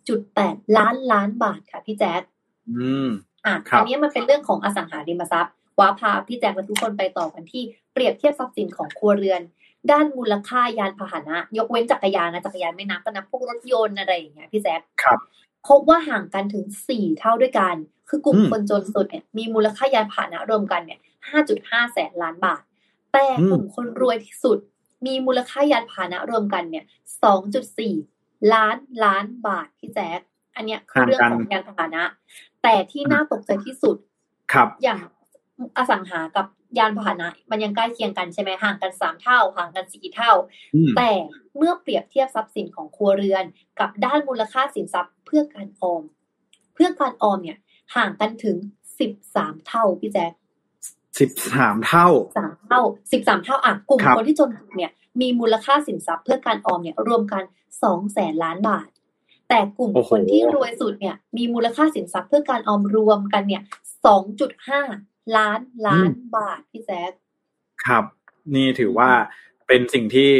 [0.00, 2.22] 10.8ล้านล้านบาทค่ะพี่แจ๊ค
[2.70, 3.08] อืม
[3.46, 9.42] อะครับอันนี้มันเป็นเรื่องของอสังหาริมทรัพย์ว้าพาพี่แจ๊คและทุกคนไปต่อกันที่เปรียบเทียบทรัพย์สินของครัวเรือน
[9.90, 15.18] ด้านมูลค่ายานพาหนะ ยกเว้นจักรยานนะจักรยานไม่นับก็นับพวกรถยนต์อะไรอย่างเงี้ยพี่แจ๊คครับ
[15.68, 17.74] พบว่าห่างกันถึงสี่เท่าด้วยกัน
[18.08, 22.62] คือกลุ่มอืมคนจนสุดเนี่ยมีมูลค่ายานพาหนะรวมกันเนี่ยห้าจุดห้าแสนล้านบาท
[23.12, 24.58] แต่อืมกลุ่มคนรวยที่สุด
[25.06, 26.84] มีมูลค่ายานพาหนะรวมกันเนี่ย
[27.22, 27.94] สองจุดสี่
[28.54, 30.20] ล้านล้านบาทพี่แจ๊ค
[30.56, 32.02] อันเนี้ยคือเรื่องของยานพาหนะ
[32.62, 33.96] แต่ที่น่าตกใจที่สุด
[34.52, 35.00] ครับ อย่าง
[35.76, 36.46] อสังหากับ
[36.78, 40.32] ยานพาหนะ มันยังใกล้เคียงกันใช่ไหมห่างกันสามเท่า ห่างกันสี่เท่า
[40.74, 41.10] อืมแต่
[41.56, 43.44] เมื่อเปรียบเทียบทรัพย์สินของครัวเรือน
[43.80, 46.02] กับด้านมูลค่าสินทรัพย์เพื่อการออม
[46.74, 47.58] เพื่อการออมเนี่ย
[47.96, 48.56] ห่างกันถึง
[48.98, 50.32] สิบสามเท่าพี่แจ๊ค
[51.18, 52.80] สิบสามเท่าสามเท่า
[53.12, 57.42] สิบสามเท่าอะกลุ่มครับคนที่จนเนี่ย มีมูลค่าสินทรัพย์เพื่อการออมเนี่ยรวมกัน
[57.82, 58.88] สองแสนล้านบาท
[59.48, 63.62] แต่กลุ่มโอ้โหคนที่รวยสุดเนี่ย มีมูลค่าสินทรัพย์เพื่อการออมรวมกันเนี่ย
[64.04, 64.80] สองจุดห้า
[65.36, 67.10] ล้านล้านบาทพี่แจ๊ค
[67.84, 68.04] ครับ
[68.54, 69.10] นี่ถือว่า
[69.66, 70.30] เป็นสิ่งที่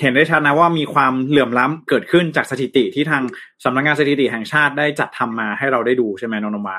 [0.00, 3.22] เห็นได้ชัดนะว่ามีความเหลื่อมล้ำเกิดขึ้นจากสถิติที่ทาง
[3.64, 6.78] สำนักงานสถิติแห่งชาติได้จัดทำมาให้เราได้ดูใช่ไหมน้องนมา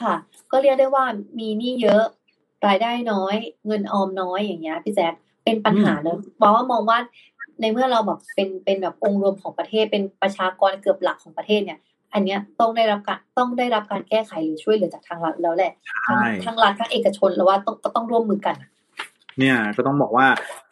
[0.00, 0.14] ค่ะ
[0.52, 1.04] ก็เรียกได้ว่า
[1.38, 2.04] มีหนี้เยอะ
[2.66, 3.34] รายได้น้อย
[3.66, 6.98] เงินออมน้อยอย่างเงี้ยพี่แจ๊คเป็นปัญหาเลยเพราะว่ามองว่า
[7.60, 11.78] ในเมื่อเราแบบเป็นเป็นแบบองค์รวมของประเทศเป็นประชากรเกือบหลักของประเทศเนี่ย
[12.14, 15.72] อันเนี้ยต้องได้รับการต้องได้รับการแก้ไขหรือช่วยเหลือจากทางรัฐแล้วแหละ
[16.06, 18.56] ทั้งใช่ทั้งรัฐทั้งเอกชนแล้วว่าต้องก็ต้องร่วมมือกัน
[19.38, 20.26] เนี่ยก็ต้องบอกว่า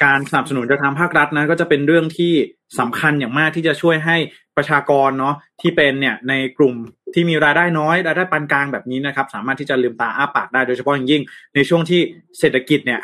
[0.05, 2.33] การสนับสนุนจากทางภาครัฐนะก็จะเป็นเรื่องที่
[2.79, 4.16] สำคัญอย่างมากที่จะช่วยให้
[4.59, 6.75] ประชากรเนาะที่เป็นเนี่ยในกลุ่ม
[7.14, 11.23] ที่มีรายได้น้อยรายได้ปานกลางแบบนี้นะครับ สามารถที่จะลืมตาอ้าปากได้โดยเฉพาะอย่างยิ่ง
[11.55, 12.01] ในช่วงที่
[12.38, 13.01] เศรษฐกิจเนี่ย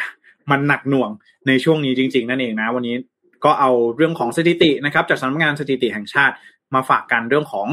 [0.51, 1.11] มันหนักหน่วง
[1.49, 2.97] ในช่วงนี้จริง ๆ นั่นเองนะ วันนี้
[3.45, 6.35] ก็เอาเรื่องของสถิตินะครับ จากสำนักงานสถิติแห่งชาติ
[6.75, 7.69] มาฝากกันเรื่องของ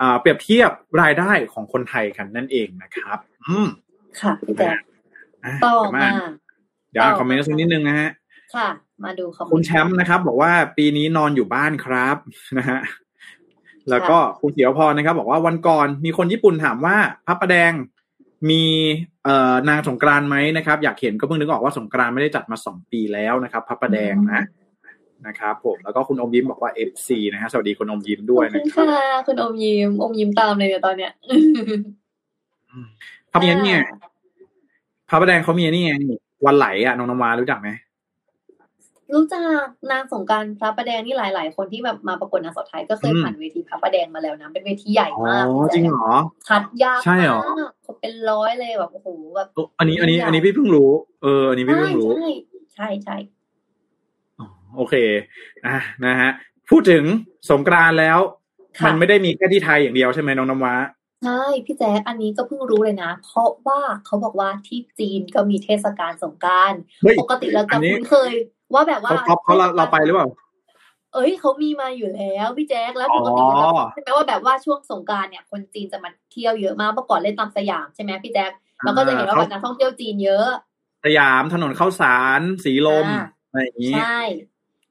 [0.00, 0.70] อ่าเปรียบเทียบ
[1.02, 3.66] รายได้ของคนไทยกันนั่นเองนะครับ อืม
[4.20, 4.76] ค่ะพี่แจ๊ค
[5.44, 6.28] อะต่อเดี๋ยวมามา
[6.90, 8.10] เดี๋ยวอ่านคอมเมนต์สักนิดนึงนะฮะ
[8.54, 8.68] ค่ะ
[9.04, 12.16] มาดูคอมเมนต์คุณแชมป์นะครับ บอกว่าปีนี้นอนอยู่บ้านครับ
[12.58, 12.80] นะฮะ
[13.90, 16.96] แล้วก็คุณเขียวพรนะครับ บอกว่าวันก่อนมีคนญี่ปุ่นถามว่า
[17.26, 17.72] พระประแดง
[18.50, 18.62] มี
[19.24, 24.42] เอ่อนางสงกรานต์ไหมนะครับ อยากเห็นก็เพิ่งนึกออกว่าสงกรานต์ไม่ได้จัดมาสองปีแล้วนะครับ พระประแดงนะ
[25.26, 31.12] นะครับผมแล้วก็คุณอมยิ้มบอกว่า FC นะฮะสวัสดีคุณอมยิ้มด้วยขอบนะคุณครับค่ะคุณอมยิ้มอมยิ้มตามเลยเนี่ยตอนเนี้ย
[33.32, 33.80] พระประแดงเนี่ย
[35.08, 35.94] พระประแดงเขามีนี่ไง
[36.46, 37.68] วันไหลอะน้องนวารู้จักไหม
[39.14, 46.10] รู้จักนางสงกรารพระประแดงนี่หลาย ๆ คนที่แบบมาประกวดนางสาวไทยก็เคยอืมผ่านเวทีพระประแดงมาแล้วนะเป็นเวทีใหญ่อ๋อมากจริงเหรอ
[46.48, 50.90] คัดยากใช่เหรอมากคนเป็นร้อยเลยแบบโอ้โหแบบเอออันนี้อันนี้ อันนี้พี่เพิ่งรู้
[51.22, 52.16] เออ อันนี้พี่ใช่เพิ่งรู้ ใช่
[52.74, 53.16] ใช่ใช่
[54.38, 54.94] อ๋อโอเค
[55.66, 56.30] อะนะฮะ
[56.70, 57.04] พูดถึง
[57.50, 58.18] สงกรานต์แล้ว
[58.80, 60.74] ค่ะมันไม่ได้มีแค่ที่ไทยอย่างเดียวใช่ไหมน้องน้ำว้า
[61.22, 68.32] ใช่พี่แจ๊คอันนี้ก็เพิ่งรู้เลยนะ เพราะว่าเขาบอกว่าที่จีนก็มีเทศกาลสงกรารเฮ้ยปกติเราอัจะนนี้คุ้นเคย
[68.74, 70.28] ว่าแบบว่าเขาเขาเราเราไปหรือเปล่า
[71.14, 78.50] เอ้ยเขามีมาอยู่แล้วพี่แจ๊คแล้วปกติอ๋อเราจะใช่ไหมว่าแบบว่าช่วงสงกรารเนี่ย คนจีนจะมาเที่ยวเยอะมากเมื่อก่อนเล่นตามสยามใช่ไหมพี่แจ๊ค
[78.84, 80.48] เราก็จะเห็นว่าแบบนักท่องเที่ยวจีนเยอะ
[81.04, 84.20] สยามถนนข้าวสารสีลมอ่าอะไรอย่างนี้ใช่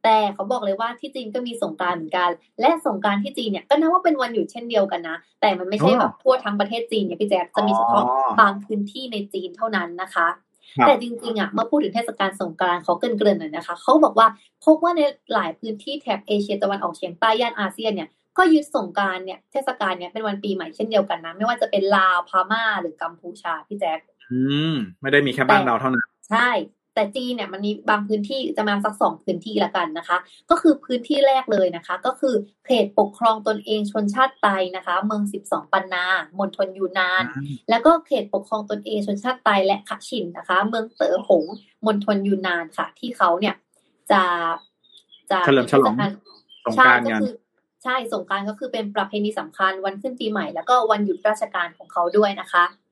[0.03, 2.29] แต่เขาบอกเลยว่าที่จีนก็มีสงกรารเหมือนกัน
[2.61, 10.44] และสงกรารที่จีนเนี่ยก็นับว่าเป็นวันหยุดเช่นเดียวกันนะ แต่มันไม่ใช่อ๋อแบบทั่วทั้งประเทศจีนเนี่ยพี่แจ๊คจะมีเฉพาะอ๋อบางพื้นที่ในจีนเท่านั้นนะคะครับ
[10.88, 14.27] แต่จริงๆอะเมื่อพูดถึงเทศกาลสงกรานต์เขาเกรินๆหน่อยนะคะเขาบอกว่า
[14.65, 15.01] พบว่าใน
[15.33, 23.99] หลายพื้นที่แถบเอเชียตะวันออกเฉียงใต้ย่านอาเซียนเนี่ยก็ยึดสงกรารเนี่ยเทศกาลเนี่ยเป็นวันปีใหม่เช่นเดียวกันนะ ไม่ว่าจะเป็นลาวพม่าหรือกัมพูชาพี่แจ๊ค
[24.31, 24.39] อื
[24.73, 26.49] มไม่ได้มีแค่บ้านแต่เราเท่านั้นใช่
[26.95, 30.17] แต่จีนเนี่ยมันมีบางพื้นที่จะมาสักสองพื้นที่ละกันนะคะ
[30.49, 36.05] ก็คือพื้นที่แรกเลยนะคะ ก็คือเขตปกครองตนเองชนชาติไตนะคะ เมือง 12 ปันนา
[36.39, 37.23] มณฑลยูนาน
[37.69, 41.43] แล้วก็เขตปกครองตนเองชนชาติไตและขะฉินนะคะ เมืองเต๋อหง
[41.86, 43.55] มณฑลยูนานค่ะ ที่เขาเนี่ย
[44.12, 44.23] จะ
[45.31, 46.08] จะเฉลิมฉลองมี
[46.62, 47.31] เทศกาสงกรานต์ใช่กันก็คือ
[47.84, 52.85] ใช่สงกรารก็คือเป็นประเพณีสำคัญวันขึ้นปีใหม่ แล้วก็วันหยุดราชการของเขาด้วยนะคะอืม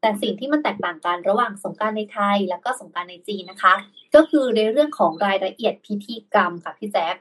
[0.00, 3.74] แต่สิ่งที่มันแตกต่างกันระหว่างสงกรารในไทย แล้วก็สงกรารในจีนนะคะ
[4.14, 7.16] ก็คือในเรื่องของรายละเอียดพิธีกรรมค่ะพี่แจ๊ค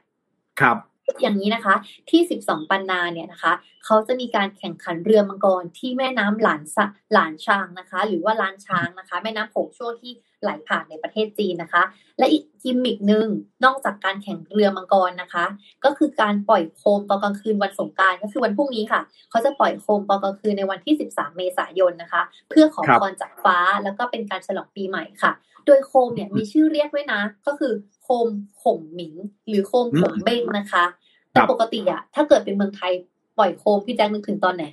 [0.61, 0.77] ครับ
[1.21, 1.75] อย่างนี้นะคะ
[2.09, 3.53] ที่ 12 ปันนาเนี่ยนะคะ
[3.85, 11.83] เขาจะมีการแข่งขันเรือมังกรที่แม่น้ำหลานสะหลานช้างนะคะ หรือว่าล้านช้างนะคะ แม่น้ำโขงช่วงที่ ไหลผ่านในประเทศจีนนะคะ
[12.17, 13.27] และอีกกิมมิกหนึ่ง
[13.65, 15.45] นอกจากการแข่งเรือมังกรนะคะ
[15.85, 25.31] ก็คือการปล่อยโคมตอนกลางคืนวันสงกรารก็คือวันพรุ่งนี้ค่ะ เขาจะปล่อยโคมตอนกลางคืนในวันที่ 13 เมษายนนะคะ เพื่อขอครับพรจากฟ้าแล้วก็เป็นการฉลองปีใหม่ค่ะ
[25.65, 27.73] โดยโคมเนี่ยมีชื่อเรียกด้วยนะ ก็คือ
[28.03, 28.27] โคม
[28.61, 29.13] ขงหมิง
[29.47, 30.83] หรือโคมขงเบ้งนะคะ
[31.31, 32.91] แต่ปกติอะถ้าเกิดเป็นเมืองไทย
[33.37, 34.65] ปล่อยโคมพี่แจ็คนึกถึงตอนไหน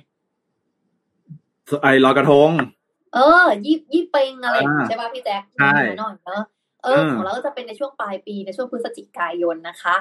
[1.81, 2.49] ไอ้ลอยกระทง
[3.15, 6.43] เออ ยี่ยี่เปงอะไรอย่างงี้อ่าใช่ป่ะพี่แจ็คใช่หน่อยเนอะ
[6.83, 9.95] เอออืมของเราก็จะเป็นในช่วงปลายปีในช่วงพฤศจิกายนนะคะ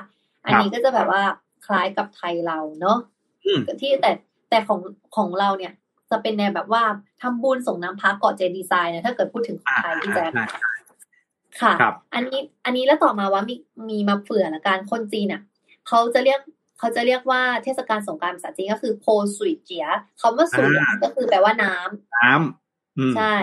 [0.44, 1.22] อันครับนี้ก็จะแบบว่า
[1.66, 2.98] คล้ายกับไทยเราเนาะ
[3.44, 4.10] อืมที่แต่
[4.50, 4.80] แต่ของ
[5.16, 5.72] ของเราเนี่ย
[6.10, 6.82] จะเป็นแนวแบบว่า
[7.22, 10.44] ทำบุญส่งน้ำพระเกาะเจดีย์ไซน์นะถ้าเกิดพูดถึงของไทยพี่แจ๊คใช่
[11.60, 13.54] ค่ะครับอันนี้อันนี้แล้วต่อมาว่ามี
[13.90, 15.42] มีมาเผื่อละกันคนจีนอะ
[15.88, 16.40] เขาจะเรียก
[16.78, 19.86] เขาจะเรียกว่าเทศกาลสงกรานต์ภาษาจีนก็คือโพสุยเจีย
[20.20, 22.44] คำว่าสุยอะอ่าก็คือแปลว่าน้ำน้ำอืม
[23.16, 23.36] ใช่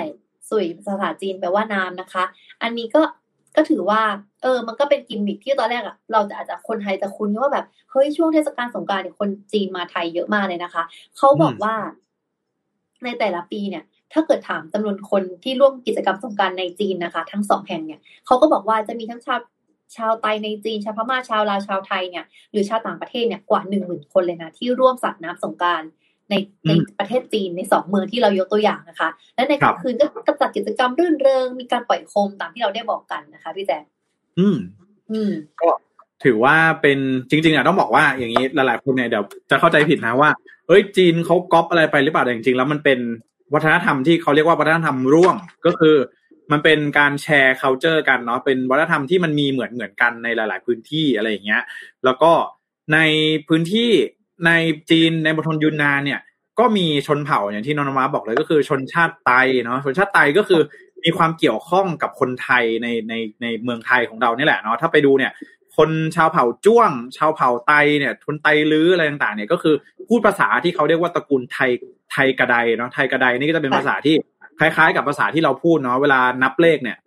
[0.49, 2.23] สุยภาษาจีนแปลว่าน้ำนะคะ
[2.61, 3.01] อันนี้ก็
[3.55, 4.01] ก็ถือว่า
[4.43, 10.83] เออ มันก็เป็นกิมมิคที่ตอนแรกอะเราจะอาจจะคนไทยจะคุ้นว่าแบบเฮ้ยช่วงเทศกาลสงกรานต์เนี่ยคนจีนมาไทยเยอะมากเลยนะคะ
[11.17, 11.73] เขาบอกว่า
[13.03, 13.83] ในแต่ละปีเนี่ย
[14.13, 19.39] ถ้าเกิดถามจำนวนคนที่ร่วมกิจกรรมสงการในจีนนะคะ ทั้งสองแห่งเนี่ยเขาก็บอกว่าจะมีทั้งชาว
[19.97, 25.81] ชาวไทยในจีนชาวพม่าชาวลาวชาวไทยเนี่ยหรือชาวต่างประเทศเนี่ยกว่าหนึ่งหมื่นคนเลยนะที่ร่วมสาดน้ำสงการ
[26.31, 26.35] ใน
[26.67, 29.95] ในประเทศจีนในสองเมืองที่เรายกตัวอย่างนะคะ และในกลางคืน
[30.27, 33.83] ก็จัดกิจกรรมรื่นเริง มีการปล่อยโคมตามที่เราได้บอกกันนะคะพี่แจ๊ค
[34.39, 34.57] อืม
[35.11, 35.69] อืม ก็
[36.23, 40.29] ถือว่าเป็นจริงๆอะต้องบอกว่าอย่างนี้หลายๆคนเนี่ยเดี๋ยวจะเข้าใจผิดนะว่า
[40.67, 42.99] เอ้ยจีนเขาก๊อปอะไรไปหรือเปล่าแต่จริงๆ แล้วมันเป็น
[43.53, 45.95] วัฒนธรรมที่เขาเรียกว่าวัฒนธรรมร่วมก็คือ
[46.51, 51.63] มันเป็นการแชร์ culture กันเนาะเป็นวัฒนธรรมที่มันมีเหมือนเหมือนกันในหลาย ๆ พื้นที่อะไรอย่างเงี้ย
[52.05, 52.31] แล้วก็
[52.93, 52.99] ใน
[53.47, 53.91] พื้นที่
[54.45, 54.51] ใน
[54.89, 56.19] จีนในมณฑลยูนนานเนี่ย
[56.59, 59.31] ก็มีชนเผ่าอย่างที่นนท์มาบอกเลยก็คือชนชาติไต
[59.63, 60.61] เนาะชนชาติไตก็คือ
[61.03, 65.31] มีความเกี่ยวข้องกับคนไทยในในในเมืองไทยของเรานี่แหละเนาะถ้าไปดูเนี่ย
[65.77, 69.75] คนชาวเผ่าจ้วง ชาวเผ่าไตเนี่ยคนไตลื้ออะไรต่างๆ เนี่ยก็คือ
[70.07, 71.71] พูดภาษาที่เขาเรียกว่าตระกูลไทย
[72.11, 74.15] ไทยกระไดเนาะไทยกระไดนี่ก็จะเป็นภาษาที่
[74.59, 76.97] คล้ายๆ กับภาษาที่เราพูดเนาะเวลานับเลขเนี่ย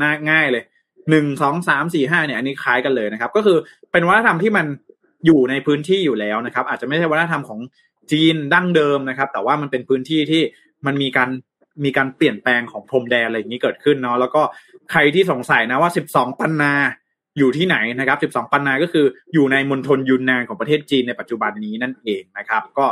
[0.00, 0.64] น่าง่ายเลย
[1.10, 3.58] หนึ่งสองสามสี่ห้าเนี่ยอันนี้คล้ายกันเลยนะครับ ก็คือ
[3.92, 4.66] เป็นวัฒนธรรมที่มัน
[5.26, 7.60] อยู่ในพื้นที่อยู่แล้วนะครับ อาจจะไม่ใช่วัฒนธรรมของ
[8.12, 10.42] จีนดั้งเดิมนะครับ แต่ว่ามันเป็นพื้นที่ที่
[10.86, 11.30] มันมีการ
[11.84, 14.42] มีการเปลี่ยนแปลงของพรมแดนอะไรอย่างนี้เกิดขึ้นเนาะแล้วก็
[14.92, 16.72] ใครที่สงสัยนะว่าสิบสองปันนา
[17.38, 22.86] อยู่ที่ไหนนะครับ 12 ปันนาก็คืออยู่ในมณฑลยุนนานของประเทศจีนในปัจจุบันนี้นั่นเองนะครับ ก็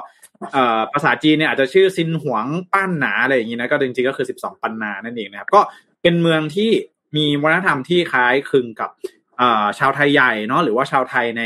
[0.92, 5.60] ภาษาจีนเนี่ยอาจจะชื่อซินหวงป้านหนาอะไรอย่างนี้นะก็จริงๆก็คือ 12 ปันนานั่นเองนะครับ ก็
[6.02, 6.70] เป็นเมืองที่
[7.16, 8.90] มีวัฒนธรรมที่คล้ายคลึงกับ
[9.78, 11.42] ชาวไทยใหญ่เนาะหรือว่าชาวไทยใน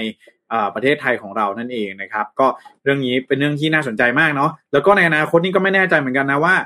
[0.75, 2.47] ประเทศไทยของเรานั่นเองนะครับ ก็
[2.85, 6.57] เรื่องนี้เป็นเรื่องที่น่าสนใจมากเนาะแล้วก็ในอนาคตนี่ก็ไม่แน่ใจเหมือนกันนะว่า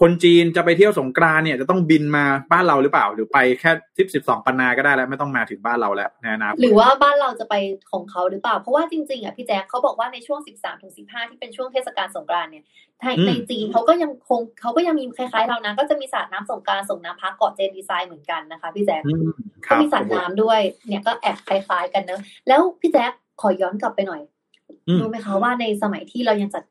[0.00, 7.54] คนจีนจะไปเที่ยวสงกรานต์เนี่ยจะต้องบินมาบ้านเราหรือเปล่า หรือไปแค่ทิปสิบสองปันนาก็ได้แล้วไม่ต้องมาถึงบ้านเราแล้วในอนาคตหรือว่าบ้านเราจะไป
[7.92, 12.64] ของเขาหรือเปล่า เพราะว่าจริงๆอะพี่แจ๊คเขาบอกว่าในช่วง13ถึง15ที่เป็นช่วงเทศกาลสงกรานต์เนี่ย
[13.00, 19.30] ในอืมในจีนเขาก็ยังคงเขาก็ยังมีคล้ายๆ เรานะก็จะมีสาดน้ำสงกรานต์ส่งน้ำพักเกาะเจดีไซน์เหมือนกันนะคะพี่แจ๊คอืม
[19.66, 24.22] คก็รับมีสาดน้ำด้วยเนี่ยก็แอบคล้ายๆกันเนอะแล้วพี่แจ๊ค ขอย้อนกลับไปหน่อย
[24.88, 26.64] อืมรู้ไหมคะว่าในสมัยที่เรายังจัด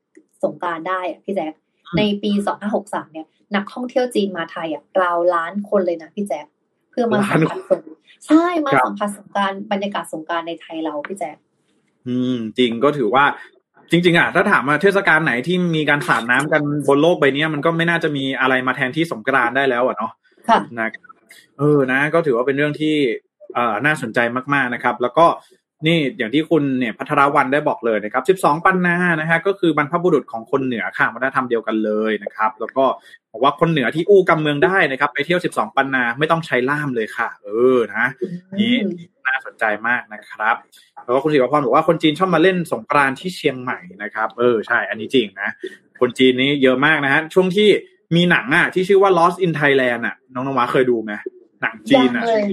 [0.44, 1.54] สงกรารได้อะพี่แจ๊ค
[1.86, 2.32] อืมในปี
[2.72, 6.46] 2563เนี่ย นักท่องเที่ยวจีนมาไทยอะราวล้านคนเลยนะพี่แจ๊ค
[6.92, 7.82] เพื่อมาสัมผัสสง
[8.28, 11.38] ใช่มาสัมผัสสงกรารบรรยากาศสงกรารในไทยเราพี่แจ๊ค
[12.08, 13.26] อืม จริงก็ถือว่า
[13.92, 20.12] จริง ๆอะถ้าถามว่าเทศกาลไหนที่มีการสาดน้ำกันบนโลกใบเนี้ยมันก็ไม่น่าจะมีอะไรมาแทนที่สงกรานต์ได้แล้วอะเนาะ
[20.50, 21.12] ค่ะนะครับ
[21.58, 22.96] เออนะ ก็ถือว่าเป็นเรื่องที่
[23.54, 24.20] เอ่อน่าสนใจ
[24.54, 25.26] มากๆนะครับ แล้วก็
[25.88, 32.86] นี่อย่างที่คุณเนี่ยพัทรวันได้บอกเลยนะครับ 12 ปันนานะฮะก็คือบรรพบุรุษของคนเหนือค่ะวัฒนธรรมเดียวกันเลยนะครับ แล้วก็
[33.32, 38.06] บอกว่าคนเหนือที่อู้กำเมืองได้นะครับ ไปเที่ยว 12 ปันนาไม่ต้องใช้ล่ามเลยค่ะ เออนะ
[38.60, 38.74] นี่
[39.26, 40.56] น่าสนใจมากนะครับ
[41.04, 45.50] แล้วก็คุณศิวพรบอกว่าคนจีนชอบมาเล่นสงกรานที่เชียงใหม่นะครับ เออใช่ อันนี้จริงนะ
[46.00, 47.70] คนจีนนี้เยอะมากนะฮะช่วงที่
[48.16, 51.12] มีหนังอะที่ชื่อว่า Lost in Thailand อะน้องนวาเคยดูไหม
[51.62, 52.44] หนังจียันงอะเลย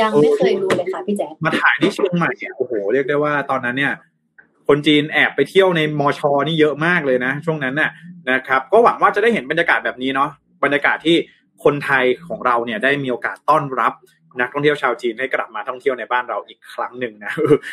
[0.00, 3.92] ยังไม่เคยดูเลยค่ะพี่แจ๊คมาถ่ายที่เชียงใหม่อะโอ้โหเรียกได้ว่าตอนนั้นเนี่ย
[4.68, 7.90] คนจีนแอบไปเที่ยวในมอชอนี่เยอะมากเลยนะ ช่วงนั้นน่ะ
[8.30, 10.30] นะครับ ก็หวังว่าจะได้เห็นบรรยากาศแบบนี้เนาะ
[10.64, 11.16] บรรยากาศที่
[11.64, 13.92] คนไทยของเราเนี่ยได้มีโอกาสต้อนรับ
[14.40, 17.32] นักท่องเที่ยวชาวจีนให้กลับมาท่องเที่ยวในบ้านเราอีกครั้งหนึ่งนะ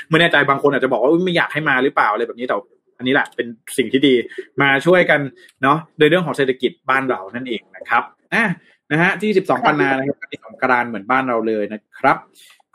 [0.10, 2.56] ไม่แน่ใจบางคนอาจจะบอกว่าไม่อยากให้มาหรือเปล่าอะไรแบบนี้แต่
[2.98, 4.14] อันนี้แหละเป็นสิ่งที่ดี
[4.62, 5.20] มาช่วยกัน
[5.64, 8.04] เนาะในเรื่องของเศรษฐกิจบ้านเรานั่นเองนะครับ
[8.34, 8.44] อะ
[8.92, 12.18] นะฮะที่ 12 ปันนานะครับก็มีสงกรานต์เหมือนบ้านเราเลยนะครับ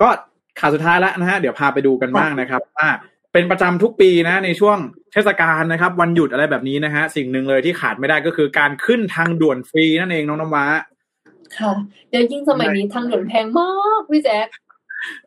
[0.01, 0.09] ก็
[0.61, 2.89] ข่าวสุดท้ายแล้วนะฮะเดี๋ยวพาไปดูกันบ้างนะครับว่า
[3.33, 4.79] เป็นประจำทุกปีนะในช่วง
[5.13, 10.65] เทศกาลนะครับ วันหยุดอะไรแบบนี้นะฮะสิ่งหนึ่งเลยที่ขาดไม่ได้ก็คือการขึ้นทางด่วนฟรีนั่นเองน้องน้ำว้า
[11.57, 11.73] ค่ะ
[12.11, 14.49] เดี๋ยวยิ่งสมัยนี้ทางด่วนแพงมากพี่แจ๊ค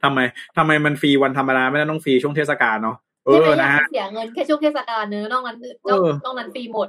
[0.03, 0.19] ทำไม
[0.57, 6.87] ทำไมมันฟรีวันธรรมดาไม่ได้ต้องฟรีช่วงเทศกาลเนาะเอใช่ไหมออยานะกฮะให้เสียเงินแค่ช่วงเทศกาลเนอะนอกนั้นเออนอกนั้นฟรีหมด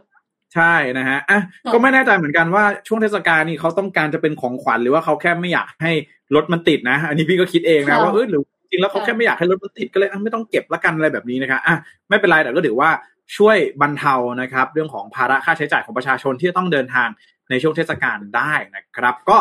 [0.55, 5.93] ใช่นะฮะอะค่ะก็ไม่แน่ใจเหมือนกันว่าช่วงเทศกาลนี่เขาต้องการจะเป็นของขวัญหรือว่าเขาแค่ไม่อยากให้
[6.35, 11.77] รถมันติดนะ อันนี้พี่ก็คิดเองนะว่าเออหรือจริงแล้วเขาแค่ไม่อยากให้รถมันติดก็เลยอะไม่ต้องเก็บละกันอะไรแบบนี้นะครับอะ
[12.09, 12.91] ไม่เป็นไรแต่ก็ถือว่า
[13.37, 17.09] ช่วยบรรเทานะครับ เรื่องของภาระค่าใช้จ่ายของประชาชนที่จะต้องเดินทาง
[17.51, 19.39] ในช่วงเทศกาลได้นะครับ ก็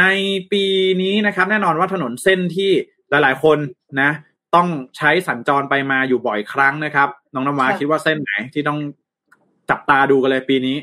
[0.00, 0.04] ใน
[0.52, 0.64] ปี
[1.02, 2.70] นี้นะครับ แน่นอนว่าถนนเส้นที่
[3.10, 3.58] หลาย ๆ คน
[4.00, 4.10] นะ
[4.54, 8.78] ต้องใช้สัญจรไปมาอยู่บ่อยครั้งนะครับ น้องน้ำว้าค่ะคิดว่าเส้นไหนที่ต้อง
[9.70, 10.76] จับตาดูกันเลยปีนี้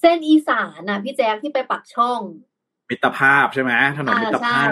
[0.00, 2.20] เส้นอีสานน่ะพี่แจ๊คที่ไปปักช่อง
[2.88, 4.68] มิตรภาพใช่ไหมถนนอ่ามิตรใช่ภาพ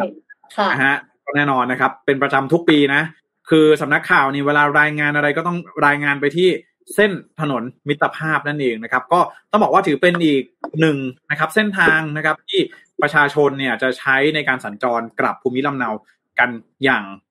[0.57, 3.03] ค่ะนะฮะก็แน่นอนนะครับ เป็นประจำทุกปีนะ
[3.51, 6.49] คือสำนักข่าวนี่เวลารายงานอะไรก็ต้องรายงานไปที่
[6.95, 10.43] เส้นถนนมิตรภาพนั่นเองนะครับ ก็ต้องบอกว่าถือเป็นอีก
[10.81, 10.97] หนึ่ง
[11.31, 12.61] นะครับ เส้นทางนะครับที่
[13.03, 15.91] ประชาชนเนี่ยจะใช้ในการสัญจรกลับภูมิลำเนา
[16.39, 16.51] กัน
[16.85, 17.26] อย่างอ่า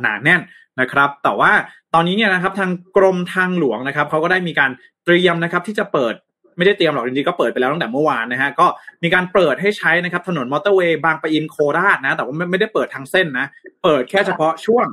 [0.00, 0.40] หนาแน่น
[0.80, 1.52] นะครับ แต่ว่า
[1.94, 4.70] ตอนนี้เนี่ยนะครับทางกรมทางหลวงนะครับเขาก็ได้มีการ
[5.04, 6.14] เตรียมนะครับที่จะเปิด
[6.56, 8.66] ไม่ได้เตรียมหรอกจริงๆก็เปิดไปแล้วตั้งแต่เมื่อวานนะฮะก็
[9.02, 13.46] มีการเปิดให้ใช้นะครับถนนมอเตอร์เวย์บางปะอินโคราชนะแต่ว่าไม่ได้เปิดทางเส้นนะ
[13.82, 14.86] เปิดแค่เฉพาะช่วง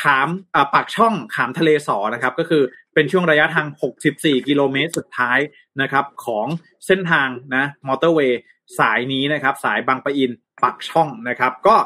[0.00, 0.28] ขาม
[0.74, 2.62] ปากช่องขามทะเลสอนะครับ ก็คือ
[2.94, 3.66] เป็นช่วงระยะทาง
[4.08, 5.38] 64 กิโลเมตรสุดท้าย
[5.82, 6.46] นะครับ ของ
[6.86, 8.40] เส้นทางนะมอเตอร์เวย์
[8.78, 10.30] สายนี้นะครับ สายบางปะอิน
[10.62, 11.76] ปากช่องนะครับ ก็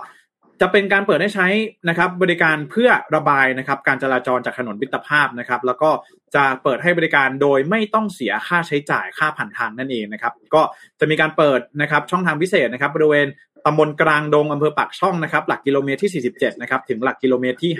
[0.63, 1.49] จะเป็นการเปิดให้ใช้
[1.89, 5.91] นะครับบริการเพื่อระบายนะครับการจราจรจากถนนมิตรภาพนะครับ แล้วก็
[6.35, 10.63] จะเปิดให้บริการโดยไม่ต้องเสียค่าใช้จ่ายค่าผ่านทางนั่นเองนะครับก็
[11.01, 13.27] จะมีการเปิดนะครับช่องทางพิเศษนะครับบริเวณ
[13.67, 17.73] ตำบลกลางดงอำเภอปากช่องนะครับหลักกิโลเมตรที่ 47 นะครับถึงหลักกิโลเมตรที่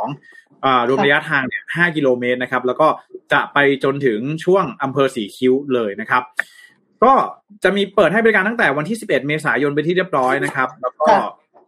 [0.00, 2.88] 52อ่ารวมระยะทางเนี่ย5กิโลเมตรนะครับแล้วก็
[3.32, 6.22] จะไปจนถึงช่วงอำเภอสีคิ้วเลยนะครับ
[7.04, 7.12] ก็
[7.64, 11.10] จะมีเปิดให้บริการตั้งแต่วันที่ 11 เมษายนไปที่เรียบร้อยนะครับ แล้วก็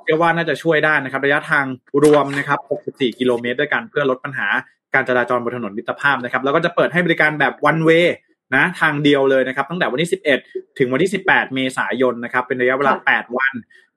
[0.03, 1.65] เชื่อว่าน่าจะช่วยได้นะครับ ระยะทาง
[2.03, 4.49] รวมนะครับ 64 กิโลเมตรด้วยกันเพื่อลดปัญหา
[4.95, 8.07] การจราจรบนถนนมิตรภาพนะครับ แล้วก็จะเปิดให้บริการแบบ one way
[8.55, 10.11] นะทางเดียวเลยนะครับ ตั้งแต่วันที่
[10.45, 13.55] 11 ถึงวันที่ 18 เมษายนนะครับ เป็นระยะเวลาค่ะ8วัน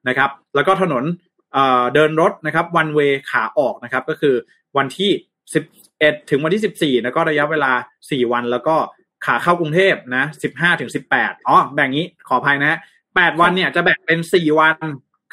[0.08, 1.04] นะครับ แล้วก็ถนน
[1.52, 4.34] เอ่อเดินรถนะครับ one way ขาออกนะครับ ก็คือ
[4.76, 5.10] วันที่
[5.70, 8.76] 11 ถึงวันที่ 14 แล้วก็ระยะเวลา 4 วัน แล้วก็
[9.26, 14.76] ขาเข้ากรุงเทพนะ 15 ถึง 18 อ๋อ แบ่งนี้ขออภัยนะ 8 วันเนี่ยจะแบ่งเป็น 4 วัน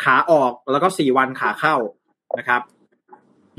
[0.04, 1.76] ขาออกแล้วก็4วันขาเข้า
[2.38, 2.62] นะครับ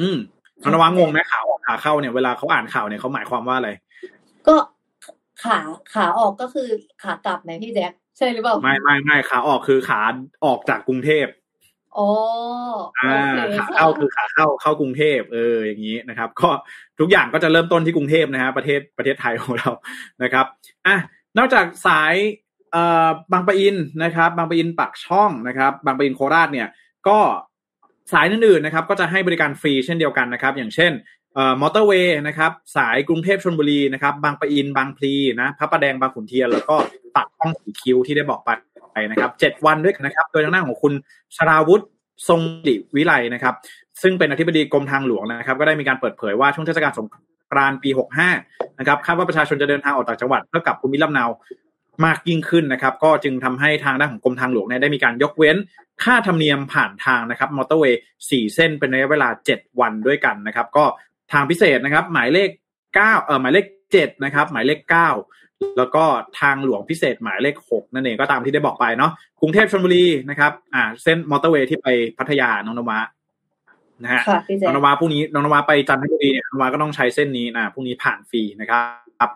[0.01, 0.17] อืม
[0.63, 3.71] น้องนวังงงไหมขาออกขาเข้าเนี่ยเวลาเขาอ่านข่าวเนี่ยเขาหมายความว่าอะไร
[4.49, 4.57] ก็
[5.45, 5.59] ขา
[5.95, 6.69] ขาออกก็คือ
[7.03, 10.01] ขากลับไหมพี่แจ๊คใช่หรือเปล่าไม่ไม่ไม่ขาออกคือขา
[10.45, 11.27] ออกจากกรุงเทพ
[11.99, 12.09] อ๋อ
[12.99, 16.49] อ่าโอเคขาเข้าคือขาเข้าเข้ากรุงเทพเอออย่างนี้นะครับ ก็
[17.01, 19.71] ทุกอย่างก็จะเริ่มต้นที่กรุงเทพนะฮะประเทศประเทศไทยของเรา
[20.23, 20.47] นะครับ
[20.87, 20.97] อะ
[21.39, 22.44] นอกจากสายเอ่อ
[23.33, 26.69] บางปะอินนะครับ บางปะอินปากช่องนะครับ บางปะอินโคราชเนี่ย
[27.09, 27.19] ก็
[28.13, 30.93] สายอื่นๆนะครับก็จะให้บริการฟรีเช่นเดียวกันนะครับ อย่างเช่น
[31.61, 36.77] มอเตอร์เวย์นะครับสายกรุงเทพชลบุรีนะครับบางปะอินบางพลีนะพระประแดงบางขุนเทียน แล้วก็
[37.17, 38.51] ปากช่องสีคิ้วที่ได้บอกไป
[39.11, 40.93] นะครับเจ็ดวันด้วยกันนะครับ โดยทางด้านของคุณ
[41.37, 41.85] สราวุธ
[42.29, 43.55] ทรงศิวิไลนะครับ
[44.03, 47.07] ซึ่งเป็นอธิบดีกรมทางหลวงนะครับ ก็ได้มีการเปิดเผยว่าช่วงเทศกาลสง
[47.53, 47.91] กรานต์ปี
[48.35, 51.25] 65 นะครับคาดว่าประชาชนจะเดินทางออกจากจังหวัดเพื่อกลับภูมิลำเนา
[52.05, 55.57] มากยิ่งขึ้นนะครับ ก็จึงทำให้ทางด้านของกรมทางหลวงเนี่ยได้มีการยกเว้น
[56.05, 60.85] ค่าธรรมเนียมผ่านทางนะครับมอเตอร์เวย์สี่เส้นเป็นระยะเวลา 7 วันด้วยกันนะครับ ก็
[61.33, 62.49] ทางพิเศษนะครับ หมายเลข
[62.91, 64.81] 9เอ่อหมายเลข7นะครับ หมายเลข
[65.29, 66.05] 9 แล้วก็
[66.41, 72.99] ทางหลวงพิเศษหมายเลข 6 นั่นเองก็ตามที่ได้บอกไปเนาะกรุงเทพชลบุรีนะครับ อ่า เส้นมอเตอร์เวย์ที่ไปพัทยาน้องนวะ
[74.03, 78.81] นะฮะค่ะพี่แจ๊น้คองนวาพรุ่งนี้น้องนวาไปจันทบุรีเนี่ยน้องนวาก็ต้องใช้เส้นนี้นะพรุ่งนี้ผ่านฟรีนะครั
[79.29, 79.31] บ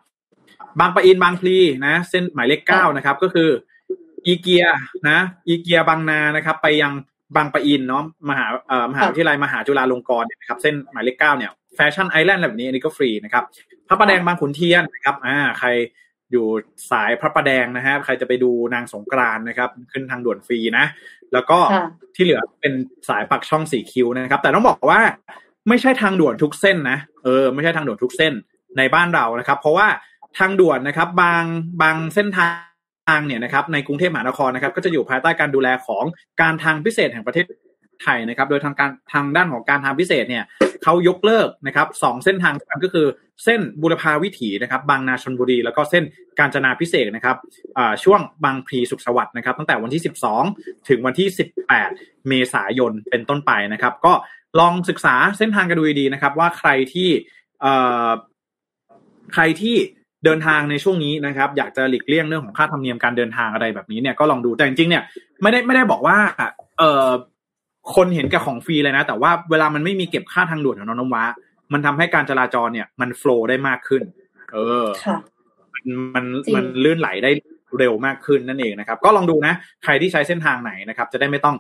[0.81, 3.51] บางปะอินบางพลีนะ เส้นหมายเลขเก้านะครับ ก็คือ
[4.27, 4.67] อีเกีย
[5.09, 6.93] นะ อีเกียบางนานะครับ ไปยัง
[7.37, 13.45] บางปะอินเนาะมหาเอ่อมหาวิทยาลัยมหาจุฬาลงกรณ์เนี่ยนะครับเส้นหมายเลขเก้าเนี่ยแฟชั่นไอแลนด์แบบนี้อันนี้ก็ฟรีนะครับ
[13.89, 15.69] พระประแดงบางขุนเทียนนะครับอ่าใคร
[16.33, 16.47] อยู่
[16.91, 20.85] สายพระประแดงนะฮะใครจะไปดูนางสงกรานต์นะครับ ขึ้นทางด่วนฟรีนะ
[21.33, 22.73] แล้วก็ค่ะที่เหลือเป็น
[23.09, 25.01] สายปักช่องสีคิ้วนะครับ แต่ต้องบอกว่า
[25.69, 28.33] ไม่ใช่ทางด่วนทุกเส้นนะเออไม่ใช่ทางด่วนทุกเส้น
[28.79, 29.89] ในบ้านเรานะครับ เพราะว่า
[30.39, 31.45] ทางด่วนนะครับ บาง
[31.83, 32.47] บางเส้นทา
[33.17, 36.05] งเนี่ยนะครับ ในกรุงเทพมหานครนะครับ ก็จะอยู่ภายใต้การดูแลของ
[36.41, 37.47] การทางพิเศษแห่งประเทศ
[38.03, 40.45] ไทยนะครับ โดยทางการทางด้านของการทางพิเศษเนี่ย
[40.83, 42.55] เขายกเลิกนะครับสองเส้นทาง
[42.85, 43.07] ก็คือ
[43.45, 46.05] เส้นบุรพาวิถีนะครับ บางนาชนบุรี แล้วก็เส้น
[46.39, 47.37] กาญจนาพิเศษนะครับ
[48.05, 50.03] ช่วงบางพลีสุขสวัสดิ์นะครับ ตั้งแต่วันที่
[50.45, 51.29] 12 ถึงวันที่
[51.77, 54.13] 18 เมษายนเป็นต้นไปนะครับ ก็
[54.61, 57.09] ลองศึกษาเส้นทางกันดูดีนะครับ ว่าใครที่
[59.35, 59.77] ใครที่
[60.25, 65.03] เดินทางในช่วงนี้นะครับ อยากจะหลีกเลี่ยงเรื่องของค่าธรรมเนียมการเดินทางอะไรแบบนี้เนี่ยก็ลองดูแต่จริงๆเนี่ย
[65.43, 66.17] ไม่ได้ไม่ได้บอกว่า
[66.79, 67.07] เออ
[67.95, 71.25] คนเห็นกับของฟรีเลยนะ แต่ว่าเวลามันไม่มีเก็บค่าทางด่วนของน้องน้ำว้า
[71.73, 74.03] มันทำให้การจราจรเนี่ย มันโฟล์ได้มากขึ้น
[74.53, 74.87] เออ
[75.75, 77.31] มันมันมันลื่นไหลได้
[77.79, 79.55] เร็วมากขึ้นนั่นเองนะครับ ก็ลองดูนะ
[79.85, 81.57] ใครที่ใช้เส้นทางไหนนะครับ จะได้ไม่ต้อง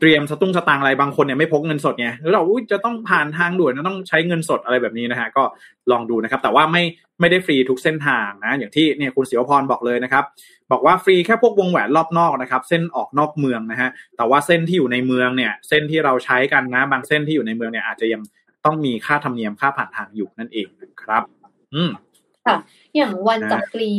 [0.00, 2.42] เตรียมสตุ้งสตางอะไรบางคนเนี่ยไม่พกเงินสดไงหรือเรา
[2.72, 5.42] จะต้องผ่านทางด่วนต้องใช้เงินสดอะไรแบบนี้นะฮะก็
[5.90, 6.82] ลองดูนะครับ แต่ว่าไม่
[7.20, 10.24] ไม่ได้ฟรีทุกเส้นทางนะอย่างที่เนี่ยคุณศิวพรบอกเลยนะครับ
[10.72, 18.22] บอกว่าฟรีแค่พวกวงแหวนรอบนอกนะครับ เส้นออกนอกเมืองนะฮะแต่ว่าเส้นที่อยู่ในเมืองเนี่ยเส้นที่เราใช้กันนะ บางเส้นที่อยู่ในเมืองเนี่ยอาจจะยัง
[18.64, 21.22] ต้องมีค่าธรรมเนียมค่าผ่านทางอยู่นั่นเองนะครับ
[21.74, 21.90] อืม
[22.46, 22.56] ค่ะ
[22.96, 23.92] อย่างวันจักรี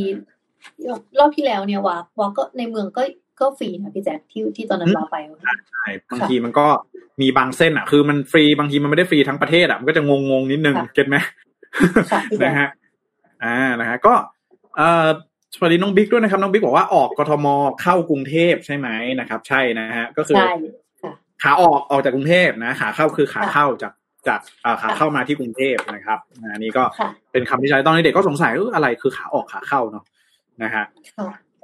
[1.20, 3.02] รอบที่แล้วเนี่ยวะวะก็ในเมืองก็
[3.42, 5.16] ก็ฟรีนะพี่แจ๊คที่ที่ตอนนั้นเราไป
[5.72, 6.68] ใช่บางทีมันก็
[7.22, 11.18] มีบางเส้นอะ คือมันฟรีบางทีมันไม่ได้ฟรีทั้งประเทศอะมันก็จะงงงนิดนึงเก็ตไหม
[12.44, 12.68] นะฮะ
[13.44, 14.14] อ่านะฮะก็
[14.78, 15.08] เอ่อ
[15.56, 17.48] สวัสดีน้องบิ๊กด้วยนะครับ น้องบิ๊กบอกว่าออกกทม
[17.82, 18.88] เข้ากรุงเทพใช่ไหม
[19.20, 20.42] นะครับ ใช่นะฮะก็คือ
[21.44, 23.94] ขาออกออกจากกรุงเทพนะขาเข้าคือขาเข้าจาก
[24.28, 24.39] จาก
[24.82, 26.20] ขาเข้ามาที่กรุงเทพนะครับ
[26.54, 26.84] อันนี้ก็
[27.32, 30.04] เป็นคำที่ใช้ตอนนี้เด็กก็สงสัยเอออะไรคือขาออกขาเข้าเนาะ
[30.64, 30.84] นะฮะ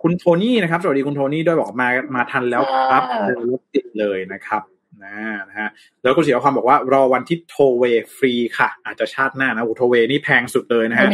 [0.07, 3.03] คุณโทนี่นะครับ สวัสดีคุณโทนี่ด้วยบอกมามาทันแล้วครับ
[3.49, 4.61] รถติดเลยนะครับ
[5.03, 5.15] นะ
[5.49, 5.69] นะฮะ
[6.03, 7.83] แล้วคุณเสียความบอกว่ารอวันที่โทลล์เวย์
[8.17, 11.09] ฟรีค่ะ อาจจะชาติหน้านะโทลล์เวย์นี่แพงสุดเลยนะฮะ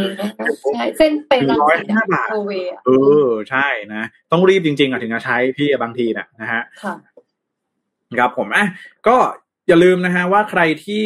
[0.74, 1.32] ใช่เส้นไป
[1.62, 2.52] ร้อยห้าบาทโทลล์เวย์
[2.86, 2.92] เอ
[3.26, 6.62] อใช่นะ ต้องรีบจริงๆอะถึงจะใช้พี่บางทีนะนะฮะ
[8.18, 8.66] ครับผมอะ
[9.08, 9.16] ก็
[9.68, 11.06] อย่าลืมนะฮะว่าใครที่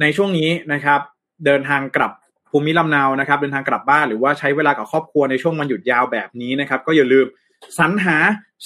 [0.00, 1.00] ในช่วงนี้นะครับ
[1.46, 2.12] เดินทางกลับ
[2.50, 7.26] ภูมิลำเนานะครับเดินทางกลับบ้านหรือว่าใช้เวลากับครอบครัวในช่วงวันหยุดยาวแบบนี้นะครับก็อย่าลืม
[7.78, 8.16] สรรหา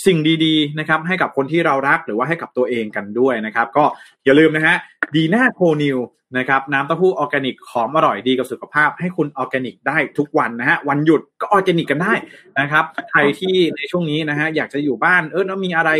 [0.07, 3.85] สิ่งดีๆนะครับให้กับคนที่เรารักหรือว่าให้กับตัวเองกันด้วยนะครับก็
[4.24, 4.76] อย่าลืมนะฮะ
[5.14, 5.99] ดีน่าโคนิว
[6.39, 12.12] นะครับน้ำเต้าหู้ออร์แกนิกหอมอร่อยดีกับสุขภาพ ให้คุณออร์แกนิกได้ทุกวันนะฮะวันหยุดก็ออร์แกนิกกันได้
[12.61, 15.91] นะครับใครที่ในช่วงนี้นะฮะอยากจะอยู่บ้านเออแล้วมีอะไร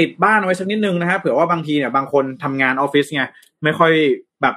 [0.00, 3.24] ติดบ้านไว้สักนิดนึงนะฮะเผื่อว่าบางทีเนี่ยบางคนทำงานออฟฟิศไง
[3.64, 3.92] ไม่ค่อย
[4.42, 4.54] แบบ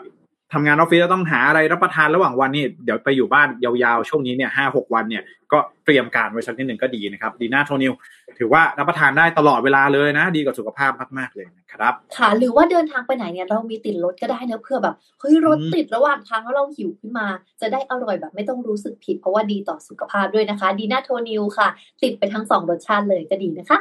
[0.53, 7.93] ทำงานออฟฟิศต้องหาอะไรรับประทานระหว่างวันนี่เดี๋ยวไปอยู่บ้านยาวๆ ช่วงนี้เนี่ยห้าหกวันเนี่ยก็เตรียมการไว้สักนิดหนึ่งก็ดีนะครับ ดีน่าโทนิว
[8.39, 17.27] ถือว่ารับประทานได้ตลอดเวลาเลยนะ ดีกับสุขภาพมากๆเลยนะครับ ค่ะ หรือว่าเดินทางไปไหนเนี่ยเรามีติดรถก็ได้นะเพื่อแบบเฮ้ยรถติดระหว่างทางแล้วเราหิวขึ้นมา
[17.61, 21.67] จะได้อร่อยแบบไม่ต้องรู้สึกผิดเพราะว่าดีต่อสุขภาพด้วยนะคะ ดีน่าโทนิวค่ะ
[22.03, 23.79] ติดไปทั้งสองรสชาติเลยก็ดีนะคะ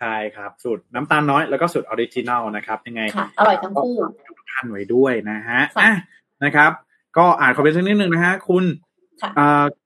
[0.00, 3.96] ใช่ครับสูตรน้ำตาลน้อยแล้วก็สูตร original นะครับ ยังไงค่ะอร่อยทั้งคู่
[4.28, 5.60] ทุกท่านไว้ด้วยนะฮะ
[6.44, 6.70] นะครับ
[7.16, 8.64] ก็อ่านคอมเมนต์สักนิดนึงนะฮะคุณ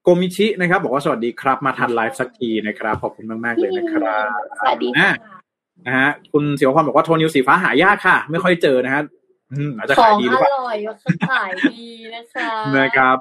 [0.03, 4.27] โกมิชินะครับ บอกว่าสวัสดีครับมาทันไลฟ์สักทีนะครับ ขอบคุณมากๆเลยนะครับ
[4.59, 5.11] สวัสดีค่ะ
[5.85, 9.01] นะฮะคุณเสียวพรบอกว่าโทนิวสีฟ้าหายากค่ะ ไม่ค่อยเจอนะฮะ
[9.77, 10.77] อาจจะขายดีหรือเปล่าอร่อย
[11.31, 13.17] ขายดีนะคะนะครับ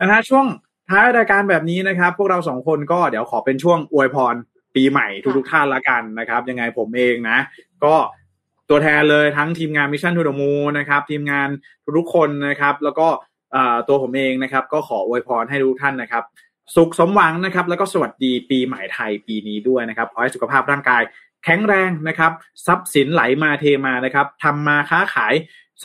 [0.00, 0.46] นะฮะช่วง
[0.90, 4.34] ท้ายรายการแบบนี้นะครับ พวกเราสองคนก็เดี๋ยวขอเป็นช่วงอวยพร
[4.74, 7.38] ปีใหม่ทุกๆท่านละกันนะครับ ยังไงผมเองนะ
[7.84, 7.94] ก็
[8.70, 11.48] ตัวแทนเลยทั้งทีมงาน Mission To The Moon นะครับทีมงาน
[11.98, 13.06] ทุกคนนะครับ แล้วก็
[13.88, 16.24] ตัวผมเองนะครับ ก็ขออวยพรให้ทุกท่านนะครับ
[16.76, 21.02] สุขสมหวังนะครับ แล้วก็สวัสดีปีใหม่ไทยปีนี้ด้วยนะครับขอให้สุขภาพร่างกาย
[21.44, 22.32] แข็งแรงนะครับ
[22.66, 25.34] ทรัพย์สินไหลมาเทมานะครับทำมาค้าขาย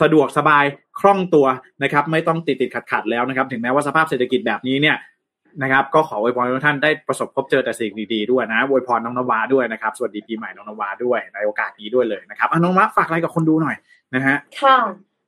[0.00, 0.64] สะดวกสบาย
[1.00, 1.46] คล่องตัว
[1.82, 4.96] นะครับ ไม่ต้องติดติดขัดขัดแล้วนะครับ ถึงแม้ว่าสภาพเศรษฐกิจแบบนี้เนี่ย
[5.62, 13.76] นะครับ ก็ขออวยพรทุกท่านได้ประสบพบเจอแต่สิ่งดีๆด้วยนะอวยพรน้องนวาด้วยนะครับสวัสดีปีใหม่น้องนวาด้วยในโอกาสนี้ด้วยเลยนะครับน้องนวาฝากอะไรกับคนดูหน่อย
[14.14, 14.76] นะฮะค่ะ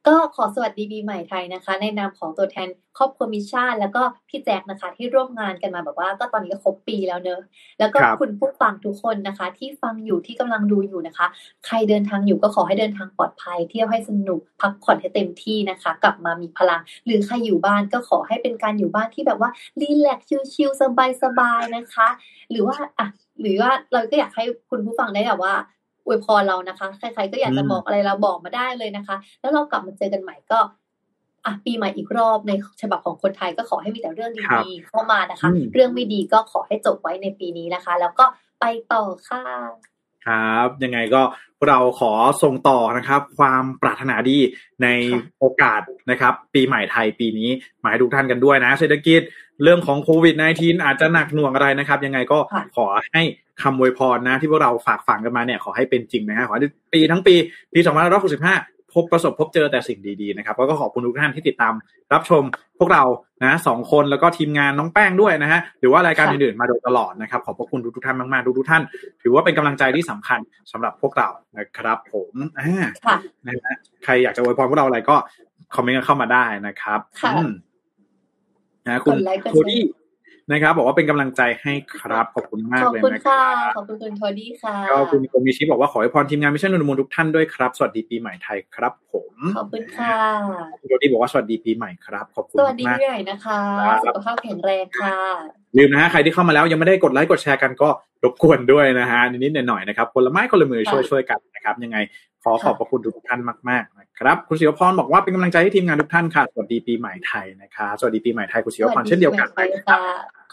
[0.09, 7.41] ก็ขอสวัสดีปีใหม่ไทยนะคะ ในนามของตัวแทนครอบครัว Mission แล้วก็พี่แจ็คนะคะ ที่ร่วมงานกันมาแบบว่า ก็ตอนนี้ก็ครบปีแล้วเนอะ
[7.79, 11.27] แล้วก็คุณผู้ฟังทุกคนนะคะ ที่ฟังอยู่ที่กำลังดูอยู่นะคะ
[11.67, 19.51] ใครเดินทางอยู่ก็ขอให้เดินทางปลอดภัย เที่ยวให้สนุกพักผ่อนให้เต็มที่นะคะ กลับมามีพลัง หรือใครอยู่บ้านก็ขอให้เป็นการอยู่บ้านที่แบบว่า
[19.81, 20.81] รีแลกซ์ชิลๆ
[21.23, 22.09] สบายๆนะคะ
[22.51, 23.09] หรือว่าอะ
[23.41, 25.55] หรือว่าเราก็อยากให้คุณผู้ฟังได้แบบว่า
[26.09, 30.59] อวยพรเรานะคะ ใครๆก็อยากจะบอกอะไรเราบอกมาได้เลยนะคะ แล้วเรากลับมาเจอกันใหม่ก็
[31.45, 32.53] อะปีใหม่อีกรอบใน
[32.83, 38.27] ฉบับของคนไทยก็ขอให้มีแต่เรื่องดีๆเข้ามานะคะ เรื่องไม่ดีก็ขอให้จบไว้ในปีนี้นะคะ แล้วก็
[38.61, 39.43] ไปต่อค่ะ
[40.29, 41.23] คครับ ยังไงก็
[41.69, 42.13] เราขอ
[42.43, 44.39] ส่งต่อนะครับ ความปรารถนาดี
[44.83, 44.89] ใน
[45.39, 47.51] โอกาสนะครับ ปีใหม่ไทยปีนี้
[47.83, 49.21] มาให้ทุกท่านกันด้วยนะ เศรษฐกิจ
[49.63, 52.39] เรื่องของโควิด -19 อาจจะหนักหน่วงอะไรนะครับ ยังไงก็
[52.77, 53.23] ขอให้
[53.63, 56.63] คำอวยพรนะ ที่พวกเราฝากฝังกันมาเนี่ยขอให้เป็นจริงนะฮะขอให้
[56.93, 57.35] ปีทั้งปี
[57.75, 57.81] ปี
[58.25, 61.75] 2565 พบประสบพบเจอแต่สิ่งดีๆนะครับแล้วก็ขอบคุณทุกท่านที่ติดตาม
[62.13, 62.43] รับชม
[62.79, 63.05] พวกเรา
[63.45, 68.83] นะสองคนแล้วก็ทีมงานน้องแป้งด้วยนะฮะหรือว่ารายการอื่นๆมาโดยตลอดนะครับขอบพระคุณทุกท่านมากๆทุกท่าน
[69.23, 70.39] ถือว่าเป็นกำลังใจที่สำคัญ
[70.73, 71.29] สำหรับพวกเรา
[71.59, 72.87] นะครับผมอ่า
[73.47, 73.75] นะฮะ
[74.05, 75.17] ใครอยากจะอวยพรพวกเราอะไรก็
[75.75, 77.01] คอมเมนต์กันเข้ามาได้นะครับ
[78.87, 79.17] นะคุณ
[79.51, 79.83] โทดี้
[80.53, 90.17] นะครับ บอกว่าเป็นกำลังใจให้ครับขอบคุณมากเลยนะครับขอบคุณคุณโทดี้ค่ะก็คุณคมีชิบอกว่าขอให้พรทีมงาน Mission To The Moon ทุกท่านด้วยครับ สวัสดีปีใหม่ไทยครับ ผมขอบคุณค่ะ
[90.81, 93.61] คุณโทดี้บอกว่าสวัสดีปีใหม่ครับขอบคุณมากสวัสดีปีใหม่นะคะ
[94.05, 95.17] สุขภาพแข็งแรงค่ะ
[95.77, 97.89] ลืมนะฮะใครที่เข้ามาแล้วยังไม่ได้กดไลค์กดแชร์กันก็
[98.25, 103.41] รบกวนด้วยนะฮะนิดๆหน่อยๆนะครับคนละไม้คนละมือช่วยๆกันนะครับยังไงข อขอบพระคุณทุกท่าน
[103.71, 109.49] มากๆนะครับคุณศิวพรบอกว่าเป็นกำลังใจให้ทีมงานทุกท่านค่ะสวัสดีปีใหม่ไทยนะคะสวัสดีปีใหม่ไทยคุณศิวพรเช่นเดียวกัน
[109.89, 110.03] ค่ะ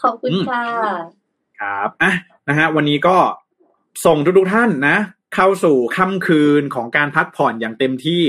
[0.02, 0.62] ขอบคุณค่ะ
[1.60, 2.12] ครับอะ
[2.48, 3.16] นะฮะวันนี้ก็
[4.06, 4.96] ส่งทุกๆท่านนะ
[5.34, 8.22] เข้าสู่ค่ำคืนของการพักผ่อนอย่างเต็มที่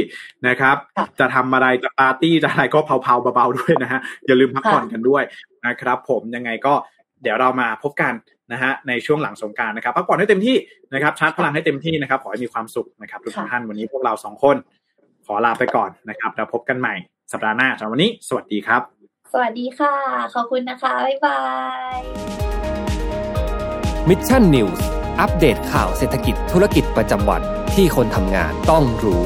[0.48, 0.78] นะครับ
[1.20, 5.24] จะทำอะไรจะปาร์ตี้จะอะไรก็เผาๆเบาๆด้วยนะฮะอย่าลืมพักผ่อนกันด้วย
[5.66, 6.74] นะครับ ผมยังไงก็
[7.22, 8.14] เดี๋ยวเรามาพบกัน
[8.52, 10.56] นะฮะในช่วงหลังสงกรานต์นะครับพักผ่อนให้เต็มที่
[10.94, 14.56] นะครับชาร์จพลังให้เต็มที่นะครับขอให้มีความสุขนะครับทุกท่านวันนี้พวกเราสองคน
[15.26, 16.94] ขอลาไปก่อนนะครับเราพบกันใหม่
[17.32, 18.82] สัปดาห์หน้าสำหรับวันนี้ สวัสดีครับ
[19.34, 19.96] สวัสดีค่ะ
[20.36, 21.42] ขอบคุณนะคะ บ๊ายบา
[21.98, 22.00] ย
[24.10, 24.86] Mission News
[25.20, 27.42] อัปเดตข่าวเศรษฐกิจธุรกิจประจำวัน
[27.76, 29.24] ที่คนทำงานต้องรู้